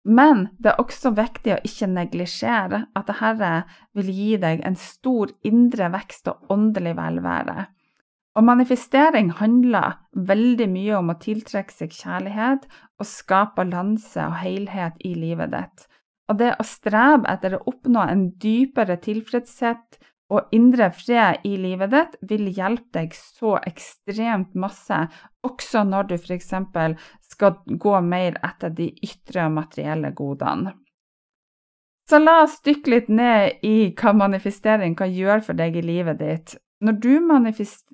Men 0.06 0.48
det 0.62 0.72
er 0.72 0.82
også 0.82 1.14
viktig 1.18 1.56
å 1.56 1.62
ikke 1.66 1.88
neglisjere 1.90 2.82
at 2.98 3.08
dette 3.10 3.54
vil 3.98 4.12
gi 4.14 4.36
deg 4.42 4.62
en 4.66 4.78
stor 4.78 5.32
indre 5.46 5.90
vekst 5.94 6.30
og 6.30 6.52
åndelig 6.54 6.94
velvære. 6.98 7.66
Og 8.36 8.44
manifestering 8.44 9.30
handler 9.40 9.96
veldig 10.28 10.68
mye 10.72 10.96
om 10.98 11.12
å 11.14 11.20
tiltrekke 11.22 11.72
seg 11.72 11.94
kjærlighet 11.96 12.66
og 13.00 13.08
skape 13.08 13.62
balanse 13.62 14.20
og 14.28 14.40
helhet 14.42 14.98
i 15.08 15.14
livet 15.16 15.54
ditt. 15.54 15.86
Og 16.28 16.40
det 16.42 16.56
å 16.60 16.66
strebe 16.68 17.30
etter 17.32 17.56
å 17.56 17.64
oppnå 17.70 18.04
en 18.10 18.28
dypere 18.42 18.98
tilfredshet 19.00 20.00
og 20.34 20.56
indre 20.58 20.90
fred 20.96 21.46
i 21.46 21.54
livet 21.62 21.94
ditt 21.94 22.16
vil 22.32 22.48
hjelpe 22.50 22.98
deg 22.98 23.14
så 23.16 23.56
ekstremt 23.62 24.56
masse, 24.58 24.98
også 25.46 25.86
når 25.86 26.10
du 26.10 26.16
f.eks. 26.18 26.52
skal 27.30 27.60
gå 27.68 28.00
mer 28.02 28.40
etter 28.44 28.74
de 28.74 28.90
ytre 29.06 29.46
og 29.46 29.56
materielle 29.60 30.12
godene. 30.18 30.74
Så 32.10 32.20
la 32.22 32.42
oss 32.44 32.60
dykke 32.66 32.92
litt 32.92 33.08
ned 33.10 33.64
i 33.66 33.94
hva 33.98 34.14
manifestering 34.14 34.94
kan 34.98 35.14
gjøre 35.14 35.42
for 35.46 35.58
deg 35.58 35.78
i 35.78 35.86
livet 35.86 36.20
ditt, 36.22 36.58
når 36.82 37.00
du, 37.04 37.12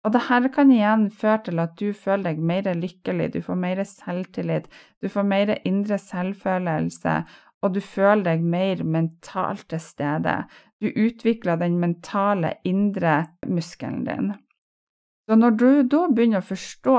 Og 0.03 0.15
dette 0.17 0.51
kan 0.55 0.71
igjen 0.75 1.07
føre 1.15 1.45
til 1.47 1.63
at 1.63 1.77
du 1.79 1.93
føler 1.95 2.33
deg 2.33 2.43
mer 2.43 2.67
lykkelig, 2.75 3.29
du 3.37 3.41
får 3.45 3.59
mer 3.63 3.83
selvtillit, 3.87 4.67
du 4.99 5.09
får 5.13 5.27
mer 5.31 5.55
indre 5.69 5.99
selvfølelse, 6.03 7.17
og 7.63 7.77
du 7.77 7.81
føler 7.81 8.25
deg 8.27 8.43
mer 8.43 8.83
mentalt 8.83 9.69
til 9.71 9.83
stede. 9.83 10.41
Du 10.83 10.89
utvikler 10.91 11.61
den 11.61 11.79
mentale, 11.79 12.57
indre 12.67 13.29
muskelen 13.47 14.03
din. 14.09 14.33
Så 15.31 15.39
når 15.39 15.55
du 15.61 15.69
da 15.87 16.09
begynner 16.11 16.43
å 16.43 16.49
forstå 16.49 16.97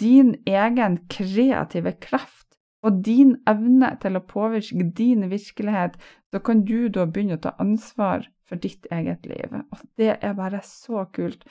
din 0.00 0.34
egen 0.44 0.98
kreative 1.08 1.94
kraft 2.04 2.58
og 2.84 3.00
din 3.04 3.38
evne 3.48 3.94
til 4.02 4.16
å 4.16 4.24
påvirke 4.28 4.84
din 4.96 5.24
virkelighet, 5.32 5.96
så 6.28 6.42
kan 6.44 6.60
du 6.68 6.92
da 6.92 7.06
begynne 7.08 7.40
å 7.40 7.44
ta 7.48 7.54
ansvar 7.60 8.28
for 8.44 8.60
ditt 8.60 8.84
eget 8.92 9.24
liv. 9.28 9.56
Og 9.56 9.82
det 9.96 10.18
er 10.20 10.36
bare 10.36 10.60
så 10.64 11.06
kult. 11.16 11.48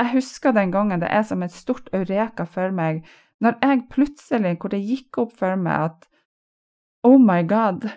Jeg 0.00 0.14
husker 0.14 0.54
den 0.56 0.72
gangen 0.72 1.02
det 1.02 1.10
er 1.12 1.24
som 1.26 1.42
et 1.44 1.52
stort 1.52 1.90
eureka 1.92 2.46
for 2.48 2.72
meg, 2.74 3.02
når 3.42 3.58
jeg 3.60 3.84
plutselig, 3.90 4.56
hvor 4.60 4.72
det 4.72 4.80
gikk 4.86 5.18
opp 5.24 5.34
for 5.36 5.58
meg 5.58 5.90
at 5.90 6.08
oh 7.04 7.18
my 7.18 7.42
god, 7.48 7.88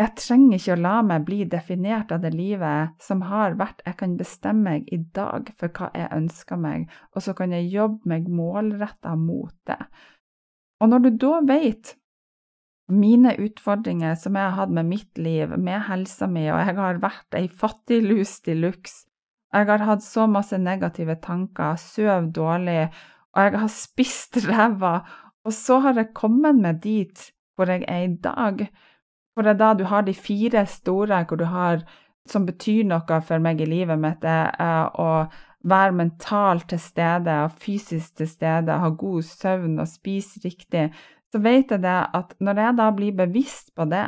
jeg 0.00 0.14
trenger 0.18 0.56
ikke 0.56 0.74
å 0.76 0.80
la 0.80 0.94
meg 1.04 1.24
bli 1.26 1.42
definert 1.50 2.12
av 2.14 2.22
det 2.24 2.32
livet 2.34 3.02
som 3.02 3.24
har 3.28 3.58
vært, 3.58 3.82
jeg 3.86 3.98
kan 4.00 4.14
bestemme 4.18 4.70
meg 4.70 4.88
i 4.94 5.02
dag 5.14 5.50
for 5.60 5.74
hva 5.76 5.90
jeg 5.98 6.08
ønsker 6.16 6.58
meg, 6.58 6.86
og 7.12 7.26
så 7.26 7.34
kan 7.38 7.52
jeg 7.54 7.70
jobbe 7.74 8.08
meg 8.08 8.30
målretta 8.30 9.14
mot 9.18 9.54
det. 9.68 9.78
Og 10.82 10.90
når 10.90 11.04
du 11.04 11.10
da 11.26 11.34
vet 11.50 11.96
mine 12.92 13.36
utfordringer 13.38 14.16
som 14.18 14.36
jeg 14.36 14.48
har 14.48 14.58
hatt 14.58 14.74
med 14.74 14.88
mitt 14.88 15.18
liv, 15.20 15.54
med 15.58 15.84
helsa 15.86 16.26
mi, 16.26 16.48
og 16.50 16.58
jeg 16.62 16.76
har 16.80 17.02
vært 17.02 17.38
ei 17.38 17.46
fattiglus 17.48 18.40
de 18.46 18.56
luxe, 18.58 19.06
jeg 19.52 19.68
har 19.68 19.84
hatt 19.84 20.04
så 20.04 20.26
masse 20.26 20.58
negative 20.58 21.18
tanker, 21.20 21.76
søv 21.76 22.30
dårlig 22.32 22.88
og 23.32 23.42
jeg 23.42 23.58
har 23.60 23.72
spist 23.72 24.38
ræva, 24.48 25.00
og 25.44 25.52
så 25.52 25.80
har 25.84 25.98
jeg 25.98 26.14
kommet 26.14 26.60
meg 26.60 26.82
dit 26.84 27.30
hvor 27.56 27.68
jeg 27.68 27.84
er 27.88 28.06
i 28.06 28.14
dag. 28.22 28.66
For 29.34 29.44
det 29.44 29.54
er 29.54 29.60
da 29.60 29.72
du 29.76 29.84
har 29.88 30.04
de 30.06 30.14
fire 30.14 30.64
store, 30.66 31.24
hvor 31.28 31.36
du 31.36 31.44
har 31.44 31.84
som 32.28 32.46
betyr 32.46 32.84
noe 32.86 33.20
for 33.26 33.42
meg 33.42 33.60
i 33.60 33.66
livet 33.66 33.98
mitt, 33.98 34.20
det 34.22 34.52
er 34.62 34.92
å 35.00 35.26
være 35.66 35.94
mentalt 35.94 36.68
til 36.70 36.80
stede 36.82 37.34
og 37.44 37.56
fysisk 37.62 38.18
til 38.18 38.28
stede, 38.30 38.78
ha 38.78 38.90
god 38.98 39.22
søvn 39.26 39.78
og 39.82 39.90
spise 39.90 40.42
riktig, 40.44 40.90
så 41.32 41.40
vet 41.42 41.70
jeg 41.70 41.82
det 41.82 41.98
at 42.14 42.34
når 42.40 42.60
jeg 42.62 42.78
da 42.78 42.88
blir 42.94 43.16
bevisst 43.18 43.72
på 43.74 43.86
det, 43.90 44.06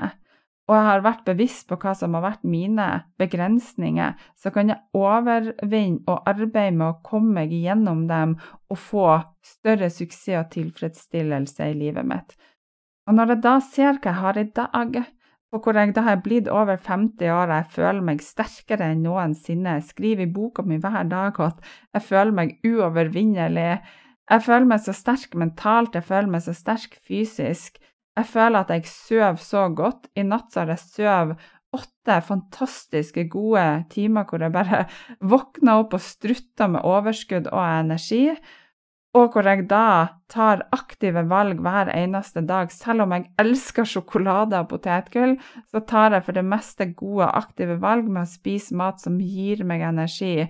og 0.65 0.75
jeg 0.79 0.85
har 0.87 1.03
vært 1.05 1.27
bevisst 1.27 1.67
på 1.69 1.77
hva 1.81 1.93
som 1.99 2.15
har 2.17 2.25
vært 2.25 2.47
mine 2.49 2.87
begrensninger, 3.21 4.15
så 4.41 4.53
kan 4.55 4.73
jeg 4.73 4.81
overvinne 4.97 6.01
og 6.09 6.31
arbeide 6.31 6.77
med 6.79 6.87
å 6.89 7.01
komme 7.05 7.43
meg 7.43 7.53
gjennom 7.53 8.07
dem 8.09 8.39
og 8.73 8.81
få 8.81 9.09
større 9.45 9.91
suksess 9.93 10.39
og 10.41 10.49
tilfredsstillelse 10.55 11.69
i 11.69 11.77
livet 11.83 12.09
mitt. 12.09 12.33
Og 13.05 13.19
når 13.19 13.35
jeg 13.35 13.45
da 13.45 13.59
ser 13.61 13.99
hva 13.99 14.09
jeg 14.09 14.21
har 14.23 14.41
i 14.41 14.47
dag, 14.57 15.03
og 15.55 15.63
hvor 15.63 15.77
jeg 15.79 15.93
da 15.95 16.03
har 16.09 16.23
blitt 16.25 16.49
over 16.51 16.81
50 16.81 17.31
år 17.31 17.53
jeg 17.53 17.71
føler 17.77 18.03
meg 18.03 18.23
sterkere 18.25 18.89
enn 18.91 19.05
noensinne. 19.07 19.77
Jeg 19.77 19.91
skriver 19.93 20.25
i 20.25 20.33
boka 20.33 20.65
mi 20.67 20.81
hver 20.83 21.05
dag 21.07 21.39
at 21.45 21.61
jeg 21.95 22.07
føler 22.09 22.35
meg 22.35 22.57
uovervinnelig. 22.67 23.77
Jeg 24.33 24.43
føler 24.43 24.67
meg 24.67 24.83
så 24.83 24.95
sterk 24.97 25.37
mentalt, 25.39 25.95
jeg 25.95 26.09
føler 26.09 26.33
meg 26.33 26.43
så 26.43 26.57
sterk 26.57 26.97
fysisk. 27.07 27.79
Jeg 28.15 28.31
føler 28.31 28.63
at 28.63 28.71
jeg 28.71 28.87
sover 28.87 29.41
så 29.43 29.69
godt. 29.75 30.09
I 30.15 30.23
natt 30.27 30.53
så 30.53 30.63
har 30.63 30.75
jeg 30.75 30.85
sovet 30.85 31.51
åtte 31.75 32.21
fantastiske, 32.23 33.25
gode 33.27 33.65
timer 33.91 34.29
hvor 34.29 34.43
jeg 34.45 34.55
bare 34.55 34.85
våkner 35.33 35.83
opp 35.83 35.97
og 35.99 36.05
strutter 36.05 36.71
med 36.71 36.87
overskudd 36.87 37.51
og 37.51 37.65
energi 37.65 38.29
og 39.15 39.31
hvor 39.31 39.47
jeg 39.47 39.67
da 39.71 40.21
tar 40.31 40.65
aktive 40.75 41.23
valg 41.31 41.61
hver 41.63 41.91
eneste 41.95 42.43
dag. 42.47 42.73
Selv 42.75 43.05
om 43.05 43.15
jeg 43.15 43.29
elsker 43.39 43.87
sjokolade 43.87 44.59
og 44.59 44.73
potetgull, 44.73 45.37
så 45.71 45.83
tar 45.87 46.17
jeg 46.17 46.27
for 46.27 46.39
det 46.39 46.45
meste 46.49 46.89
gode, 46.99 47.29
aktive 47.31 47.79
valg 47.83 48.09
med 48.09 48.25
å 48.25 48.33
spise 48.33 48.75
mat 48.79 49.03
som 49.03 49.21
gir 49.23 49.63
meg 49.67 49.87
energi, 49.87 50.49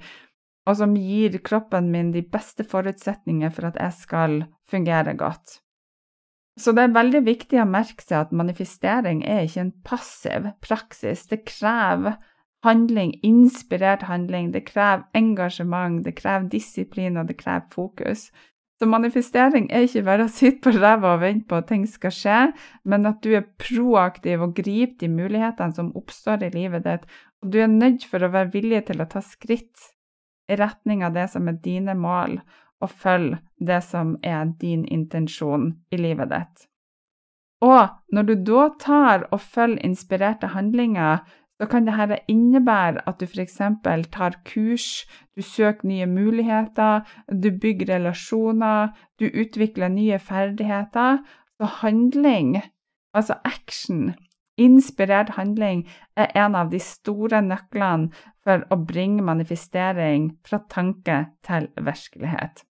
og 0.64 0.78
som 0.80 0.96
gir 0.96 1.36
kroppen 1.44 1.92
min 1.92 2.14
de 2.14 2.24
beste 2.24 2.64
forutsetninger 2.64 3.52
for 3.52 3.68
at 3.68 3.76
jeg 3.82 3.98
skal 4.00 4.40
fungere 4.70 5.12
godt. 5.20 5.60
Så 6.60 6.72
det 6.72 6.84
er 6.84 6.94
veldig 6.94 7.24
viktig 7.26 7.58
å 7.58 7.66
merke 7.66 8.04
seg 8.04 8.20
at 8.20 8.36
manifestering 8.36 9.24
er 9.26 9.44
ikke 9.46 9.64
en 9.64 9.74
passiv 9.86 10.52
praksis. 10.62 11.26
Det 11.30 11.42
krever 11.48 12.20
handling, 12.64 13.16
inspirert 13.26 14.06
handling, 14.08 14.52
det 14.54 14.64
krever 14.70 15.04
engasjement, 15.18 16.04
det 16.06 16.14
krever 16.20 16.48
disiplin, 16.52 17.18
og 17.18 17.28
det 17.28 17.40
krever 17.42 17.66
fokus. 17.74 18.28
Så 18.78 18.88
manifestering 18.90 19.68
er 19.70 19.86
ikke 19.86 20.02
bare 20.06 20.26
å 20.26 20.32
sitte 20.32 20.64
på 20.66 20.72
ræva 20.74 21.14
og 21.14 21.22
vente 21.22 21.46
på 21.50 21.58
at 21.60 21.68
ting 21.70 21.84
skal 21.90 22.14
skje, 22.14 22.38
men 22.90 23.06
at 23.06 23.20
du 23.22 23.30
er 23.36 23.46
proaktiv 23.60 24.42
og 24.42 24.56
griper 24.56 24.98
de 25.04 25.10
mulighetene 25.12 25.76
som 25.76 25.92
oppstår 25.98 26.46
i 26.48 26.54
livet 26.54 26.86
ditt, 26.86 27.06
og 27.42 27.52
du 27.54 27.60
er 27.62 27.70
nødt 27.70 28.06
for 28.10 28.24
å 28.24 28.32
være 28.34 28.54
villig 28.54 28.86
til 28.88 29.02
å 29.02 29.08
ta 29.10 29.22
skritt 29.22 29.90
i 30.50 30.58
retning 30.58 31.04
av 31.06 31.14
det 31.14 31.28
som 31.32 31.46
er 31.48 31.60
dine 31.62 31.94
mål, 31.96 32.40
og 32.82 32.90
følg 32.90 33.36
det 33.60 33.82
som 33.82 34.16
er 34.22 34.44
din 34.60 34.84
intensjon 34.84 35.72
i 35.92 36.00
livet 36.00 36.30
ditt. 36.32 36.66
Og 37.64 37.88
når 38.12 38.22
du 38.28 38.34
da 38.44 38.68
tar 38.80 39.26
og 39.32 39.40
følger 39.40 39.84
inspirerte 39.86 40.52
handlinger, 40.52 41.22
så 41.60 41.68
kan 41.70 41.86
dette 41.86 42.18
innebære 42.28 43.04
at 43.08 43.20
du 43.20 43.24
f.eks. 43.26 43.60
tar 44.12 44.36
kurs, 44.44 45.06
du 45.36 45.42
søker 45.42 45.86
nye 45.86 46.06
muligheter, 46.06 47.00
du 47.30 47.50
bygger 47.62 47.94
relasjoner, 47.94 48.88
du 49.20 49.24
utvikler 49.30 49.88
nye 49.88 50.18
ferdigheter. 50.18 51.18
Så 51.56 51.64
handling, 51.64 52.62
altså 53.14 53.34
action, 53.44 54.14
inspirert 54.60 55.34
handling, 55.38 55.84
er 56.16 56.30
en 56.38 56.54
av 56.54 56.70
de 56.70 56.80
store 56.82 57.40
nøklene 57.42 58.10
for 58.44 58.64
å 58.70 58.78
bringe 58.86 59.24
manifestering 59.24 60.30
fra 60.46 60.60
tanke 60.70 61.24
til 61.46 61.70
virkelighet. 61.76 62.62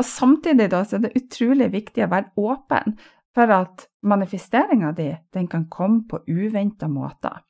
Og 0.00 0.06
Samtidig 0.06 0.70
da, 0.72 0.80
er 0.80 1.02
det 1.04 1.16
utrolig 1.18 1.72
viktig 1.74 2.06
å 2.06 2.12
være 2.12 2.32
åpen 2.40 2.96
for 3.36 3.52
at 3.52 3.86
manifesteringa 4.02 4.94
di 4.96 5.12
kan 5.46 5.68
komme 5.68 6.06
på 6.08 6.22
uventa 6.26 6.88
måter. 6.88 7.42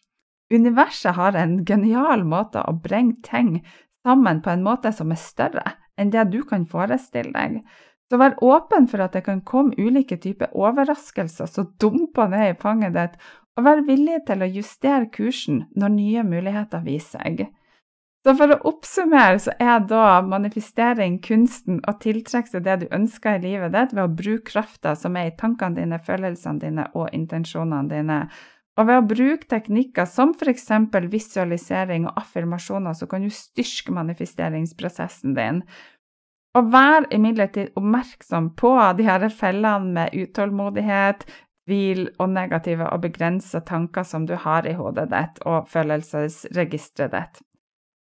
Universet 0.50 1.14
har 1.14 1.38
en 1.38 1.60
genial 1.64 2.24
måte 2.26 2.62
å 2.66 2.74
bringe 2.74 3.20
ting 3.22 3.60
sammen 4.02 4.40
på 4.42 4.50
en 4.50 4.64
måte 4.66 4.90
som 4.92 5.12
er 5.14 5.20
større 5.20 5.76
enn 6.00 6.10
det 6.10 6.26
du 6.32 6.40
kan 6.48 6.66
forestille 6.66 7.30
deg. 7.36 7.60
Så 8.10 8.18
vær 8.18 8.34
åpen 8.42 8.88
for 8.90 9.04
at 9.04 9.14
det 9.14 9.22
kan 9.28 9.44
komme 9.46 9.76
ulike 9.78 10.18
typer 10.18 10.50
overraskelser 10.58 11.46
som 11.46 11.70
dumper 11.78 12.32
ned 12.32 12.48
i 12.48 12.58
fanget 12.58 12.96
ditt, 12.96 13.16
og 13.54 13.66
vær 13.66 13.84
villig 13.86 14.24
til 14.26 14.42
å 14.42 14.50
justere 14.50 15.06
kursen 15.14 15.64
når 15.78 15.94
nye 15.94 16.26
muligheter 16.26 16.82
viser 16.82 17.22
seg. 17.22 17.44
Så 18.20 18.34
for 18.36 18.52
å 18.52 18.58
oppsummere 18.68 19.38
så 19.40 19.52
er 19.62 19.78
da 19.88 20.20
manifestering 20.26 21.20
kunsten 21.24 21.78
å 21.88 21.94
tiltrekke 22.02 22.52
seg 22.52 22.66
det 22.66 22.74
du 22.82 22.88
ønsker 22.92 23.38
i 23.38 23.44
livet 23.46 23.72
ditt 23.72 23.94
ved 23.94 24.02
å 24.04 24.12
bruke 24.12 24.50
krafta 24.50 24.92
som 24.98 25.16
er 25.16 25.30
i 25.30 25.36
tankene 25.38 25.78
dine, 25.78 26.00
følelsene 26.04 26.60
dine 26.60 26.84
og 26.92 27.14
intensjonene 27.16 27.88
dine. 27.88 28.18
Og 28.76 28.90
ved 28.90 29.00
å 29.00 29.06
bruke 29.08 29.48
teknikker 29.48 30.04
som 30.08 30.34
f.eks. 30.36 30.68
visualisering 31.12 32.10
og 32.10 32.20
affirmasjoner, 32.20 32.92
så 32.96 33.08
kan 33.08 33.24
du 33.24 33.32
styrke 33.32 33.96
manifesteringsprosessen 33.96 35.34
din. 35.36 35.64
Og 36.58 36.72
vær 36.72 37.06
imidlertid 37.14 37.76
oppmerksom 37.78 38.50
på 38.58 38.72
de 38.98 39.06
her 39.06 39.28
fellene 39.28 39.94
med 39.94 40.16
utålmodighet, 40.18 41.22
tvil 41.68 42.08
og 42.18 42.32
negative 42.32 42.88
og 42.90 43.04
begrensa 43.04 43.60
tanker 43.60 44.02
som 44.02 44.26
du 44.26 44.34
har 44.34 44.66
i 44.66 44.74
hodet 44.74 45.06
ditt 45.12 45.38
og 45.46 45.68
følelsesregisteret 45.70 47.14
ditt. 47.14 47.40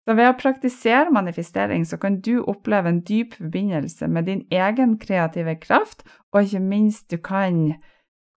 Så 0.07 0.15
ved 0.17 0.31
å 0.31 0.37
praktisere 0.39 1.13
manifestering 1.13 1.83
så 1.85 1.99
kan 2.01 2.17
du 2.25 2.39
oppleve 2.41 2.89
en 2.89 3.03
dyp 3.05 3.35
forbindelse 3.37 4.07
med 4.09 4.25
din 4.25 4.41
egen 4.49 4.97
kreative 4.97 5.53
kraft, 5.61 6.01
og 6.33 6.47
ikke 6.47 6.63
minst 6.65 7.11
du 7.11 7.19
kan 7.21 7.75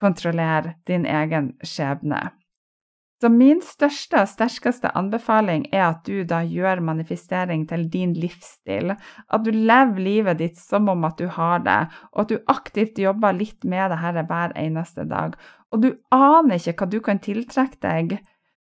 kontrollere 0.02 0.74
din 0.86 1.06
egen 1.08 1.54
skjebne. 1.64 2.26
Så 3.22 3.28
min 3.30 3.60
største 3.62 4.18
og 4.18 4.26
sterkeste 4.26 4.90
anbefaling 4.98 5.68
er 5.70 5.84
at 5.92 6.00
du 6.08 6.24
da 6.26 6.40
gjør 6.42 6.80
manifestering 6.82 7.68
til 7.70 7.84
din 7.92 8.16
livsstil. 8.18 8.96
At 9.30 9.44
du 9.46 9.52
lever 9.54 10.02
livet 10.02 10.40
ditt 10.40 10.58
som 10.58 10.90
om 10.90 11.06
at 11.06 11.22
du 11.22 11.28
har 11.30 11.62
det, 11.62 11.84
og 12.10 12.24
at 12.24 12.32
du 12.32 12.50
aktivt 12.50 12.98
jobber 12.98 13.36
litt 13.36 13.62
med 13.62 13.94
det 13.94 14.00
her 14.02 14.18
hver 14.26 14.56
eneste 14.58 15.06
dag. 15.06 15.36
Og 15.70 15.84
du 15.84 15.92
aner 16.10 16.58
ikke 16.58 16.74
hva 16.80 16.90
du 16.90 16.98
kan 16.98 17.22
tiltrekke 17.22 17.78
deg 17.86 18.18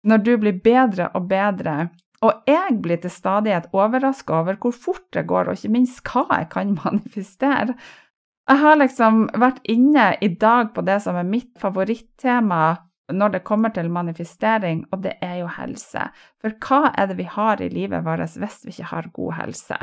når 0.10 0.26
du 0.26 0.34
blir 0.42 0.58
bedre 0.66 1.12
og 1.14 1.30
bedre. 1.30 1.92
Og 2.26 2.50
jeg 2.50 2.80
blir 2.82 2.98
til 3.04 3.14
stadighet 3.14 3.70
overraska 3.78 4.42
over 4.42 4.58
hvor 4.58 4.74
fort 4.74 5.06
det 5.14 5.28
går, 5.30 5.52
og 5.52 5.62
ikke 5.62 5.76
minst 5.78 6.02
hva 6.02 6.26
jeg 6.34 6.50
kan 6.58 6.74
manifestere. 6.82 7.78
Jeg 8.50 8.64
har 8.66 8.82
liksom 8.82 9.28
vært 9.38 9.62
inne 9.70 10.16
i 10.18 10.34
dag 10.34 10.74
på 10.74 10.82
det 10.88 10.98
som 11.06 11.20
er 11.20 11.30
mitt 11.30 11.54
favorittema 11.62 12.87
når 13.14 13.36
det 13.36 13.46
kommer 13.48 13.72
til 13.76 13.92
manifestering, 13.92 14.86
og 14.92 15.04
det 15.04 15.16
er 15.24 15.40
jo 15.42 15.52
helse. 15.58 16.10
For 16.42 16.56
hva 16.64 16.92
er 16.98 17.08
det 17.08 17.20
vi 17.22 17.28
har 17.30 17.62
i 17.62 17.70
livet 17.72 18.04
vårt 18.06 18.36
hvis 18.36 18.66
vi 18.66 18.76
ikke 18.76 18.92
har 18.92 19.14
god 19.14 19.34
helse? 19.42 19.78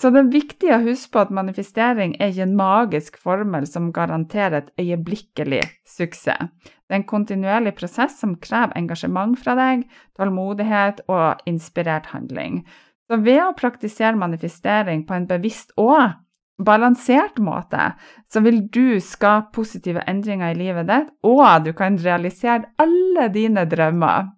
Så 0.00 0.10
det 0.10 0.18
er 0.18 0.30
viktig 0.34 0.70
å 0.74 0.80
huske 0.82 1.12
på 1.14 1.20
at 1.22 1.34
manifestering 1.34 2.16
er 2.18 2.32
ikke 2.32 2.46
en 2.48 2.56
magisk 2.58 3.18
formel 3.22 3.68
som 3.70 3.92
garanterer 3.94 4.56
et 4.58 4.72
øyeblikkelig 4.80 5.60
suksess. 5.86 6.48
Det 6.58 6.96
er 6.96 6.98
en 6.98 7.06
kontinuerlig 7.06 7.76
prosess 7.78 8.16
som 8.18 8.34
krever 8.42 8.74
engasjement 8.78 9.38
fra 9.38 9.54
deg, 9.54 9.84
tålmodighet 10.18 11.04
og 11.06 11.44
inspirert 11.46 12.10
handling. 12.10 12.64
Så 13.06 13.20
ved 13.22 13.44
å 13.44 13.54
praktisere 13.54 14.18
manifestering 14.18 15.06
på 15.06 15.14
en 15.14 15.28
bevisst 15.30 15.70
og 15.78 16.16
balansert 16.58 17.38
måte, 17.42 17.92
så 18.30 18.42
vil 18.44 18.60
du 18.72 19.00
skape 19.00 19.52
positive 19.56 20.04
endringer 20.08 20.52
i 20.52 20.58
livet 20.58 20.88
ditt, 20.90 21.10
og 21.24 21.66
du 21.66 21.72
kan 21.76 21.98
realisere 22.00 22.72
alle 22.82 23.28
dine 23.32 23.64
drømmer. 23.68 24.28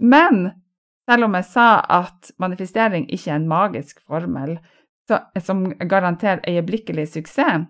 Men 0.00 0.50
selv 1.10 1.26
om 1.26 1.34
jeg 1.34 1.48
sa 1.50 1.68
at 1.90 2.30
manifestering 2.38 3.08
ikke 3.10 3.32
er 3.32 3.40
en 3.40 3.50
magisk 3.50 4.00
formel 4.06 4.58
så, 5.10 5.18
som 5.42 5.64
garanterer 5.90 6.44
øyeblikkelig 6.48 7.08
suksess, 7.08 7.66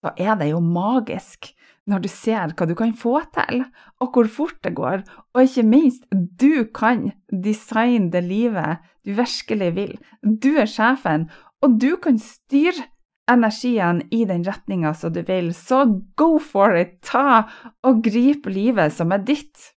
så 0.00 0.12
er 0.16 0.38
det 0.40 0.50
jo 0.54 0.60
magisk 0.64 1.50
når 1.90 2.04
du 2.04 2.08
ser 2.12 2.52
hva 2.54 2.66
du 2.68 2.74
kan 2.78 2.92
få 2.96 3.18
til, 3.34 3.64
og 4.00 4.12
hvor 4.14 4.28
fort 4.30 4.58
det 4.64 4.74
går, 4.76 5.02
og 5.34 5.42
ikke 5.42 5.64
minst, 5.66 6.04
du 6.12 6.64
kan 6.76 7.10
designe 7.32 8.12
det 8.12 8.22
livet 8.24 8.78
du 9.04 9.12
virkelig 9.16 9.70
vil. 9.74 9.96
Du 10.22 10.54
er 10.60 10.70
sjefen, 10.70 11.28
og 11.64 11.76
du 11.80 11.94
kan 12.02 12.18
styre 12.20 12.88
energien 13.30 14.02
i 14.10 14.24
den 14.26 14.44
retninga 14.46 14.94
som 14.96 15.12
du 15.14 15.22
vil. 15.26 15.52
Så 15.54 15.84
go 16.18 16.38
for 16.42 16.76
it! 16.76 16.98
Ta 17.06 17.44
og 17.86 18.02
grip 18.04 18.48
livet 18.50 18.96
som 18.96 19.12
er 19.14 19.22
ditt. 19.26 19.70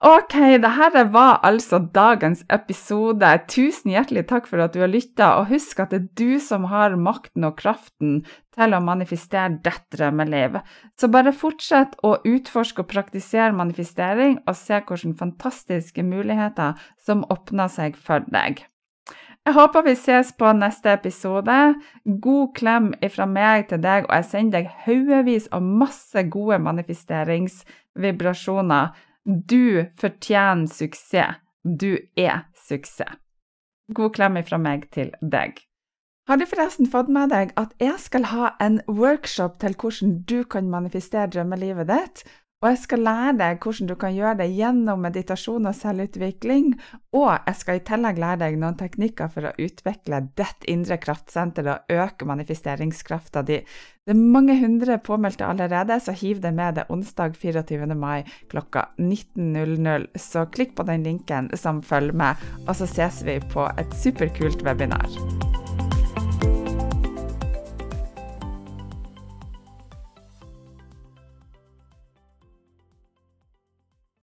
Ok, 0.00 0.32
det 0.32 0.68
her 0.78 0.94
var 1.12 1.42
altså 1.44 1.76
dagens 1.92 2.40
episode. 2.48 3.34
Tusen 3.52 3.92
hjertelig 3.92 4.22
takk 4.30 4.46
for 4.48 4.62
at 4.64 4.72
du 4.72 4.80
har 4.80 4.88
lytta, 4.88 5.34
og 5.36 5.50
husk 5.50 5.82
at 5.84 5.92
det 5.92 5.98
er 5.98 6.06
du 6.16 6.40
som 6.40 6.64
har 6.70 6.96
makten 6.96 7.44
og 7.44 7.58
kraften 7.60 8.22
til 8.56 8.72
å 8.72 8.80
manifestere 8.80 9.58
ditt 9.60 9.84
drømmeliv. 9.92 10.56
Så 10.96 11.12
bare 11.12 11.36
fortsett 11.36 12.00
å 12.00 12.14
utforske 12.24 12.80
og 12.80 12.88
praktisere 12.88 13.52
manifestering, 13.52 14.40
og 14.48 14.56
se 14.56 14.80
hvilke 14.80 15.18
fantastiske 15.20 16.00
muligheter 16.00 16.80
som 16.96 17.26
åpner 17.28 17.68
seg 17.68 18.00
for 18.00 18.24
deg. 18.32 18.64
Jeg 19.46 19.54
håper 19.56 19.82
vi 19.86 19.94
ses 19.96 20.32
på 20.36 20.52
neste 20.52 20.92
episode. 20.92 21.74
God 22.04 22.54
klem 22.54 22.94
fra 23.14 23.26
meg 23.26 23.68
til 23.70 23.82
deg, 23.82 24.04
og 24.08 24.14
jeg 24.18 24.24
sender 24.28 24.58
deg 24.58 24.66
haugevis 24.84 25.48
av 25.56 25.62
masse 25.64 26.22
gode 26.32 26.58
manifesteringsvibrasjoner 26.66 28.86
du 29.24 29.86
fortjener 30.00 30.66
suksess. 30.66 31.34
Du 31.64 31.98
er 32.16 32.38
suksess. 32.66 33.18
God 33.94 34.14
klem 34.16 34.38
fra 34.46 34.58
meg 34.58 34.86
til 34.94 35.10
deg. 35.20 35.60
Har 36.28 36.38
du 36.38 36.46
forresten 36.46 36.86
fått 36.86 37.08
med 37.10 37.32
deg 37.32 37.50
at 37.58 37.72
jeg 37.82 37.98
skal 37.98 38.28
ha 38.30 38.52
en 38.62 38.78
workshop 38.86 39.58
til 39.60 39.74
hvordan 39.74 40.20
du 40.30 40.44
kan 40.44 40.70
manifestere 40.70 41.26
drømmelivet 41.32 41.88
ditt? 41.90 42.22
Og 42.60 42.68
jeg 42.68 42.78
skal 42.82 43.00
lære 43.06 43.36
deg 43.38 43.62
hvordan 43.64 43.88
du 43.88 43.94
kan 43.96 44.12
gjøre 44.12 44.34
det 44.42 44.50
gjennom 44.52 45.00
meditasjon 45.00 45.68
og 45.70 45.76
selvutvikling. 45.78 46.74
Og 47.16 47.30
jeg 47.32 47.56
skal 47.56 47.78
i 47.78 47.84
tillegg 47.88 48.20
lære 48.20 48.40
deg 48.42 48.58
noen 48.60 48.76
teknikker 48.76 49.30
for 49.32 49.48
å 49.48 49.54
utvikle 49.56 50.20
ditt 50.36 50.68
indre 50.68 50.98
kraftsenter 51.00 51.70
og 51.72 51.94
øke 51.96 52.28
manifesteringskrafta 52.28 53.46
di. 53.48 53.62
Det 54.04 54.12
er 54.12 54.20
mange 54.36 54.58
hundre 54.60 54.98
påmeldte 55.00 55.48
allerede, 55.48 55.96
så 56.04 56.12
hiv 56.12 56.44
deg 56.44 56.52
med 56.58 56.76
det 56.76 56.84
onsdag 56.92 57.40
24. 57.40 57.88
mai 57.96 58.28
klokka 58.52 58.90
19.00. 58.98 60.10
Så 60.20 60.44
klikk 60.52 60.76
på 60.76 60.84
den 60.90 61.08
linken 61.08 61.48
som 61.56 61.80
følger 61.80 62.12
med, 62.26 62.48
og 62.66 62.76
så 62.76 62.90
ses 62.90 63.24
vi 63.24 63.40
på 63.54 63.70
et 63.80 64.00
superkult 64.04 64.66
webinar. 64.68 65.08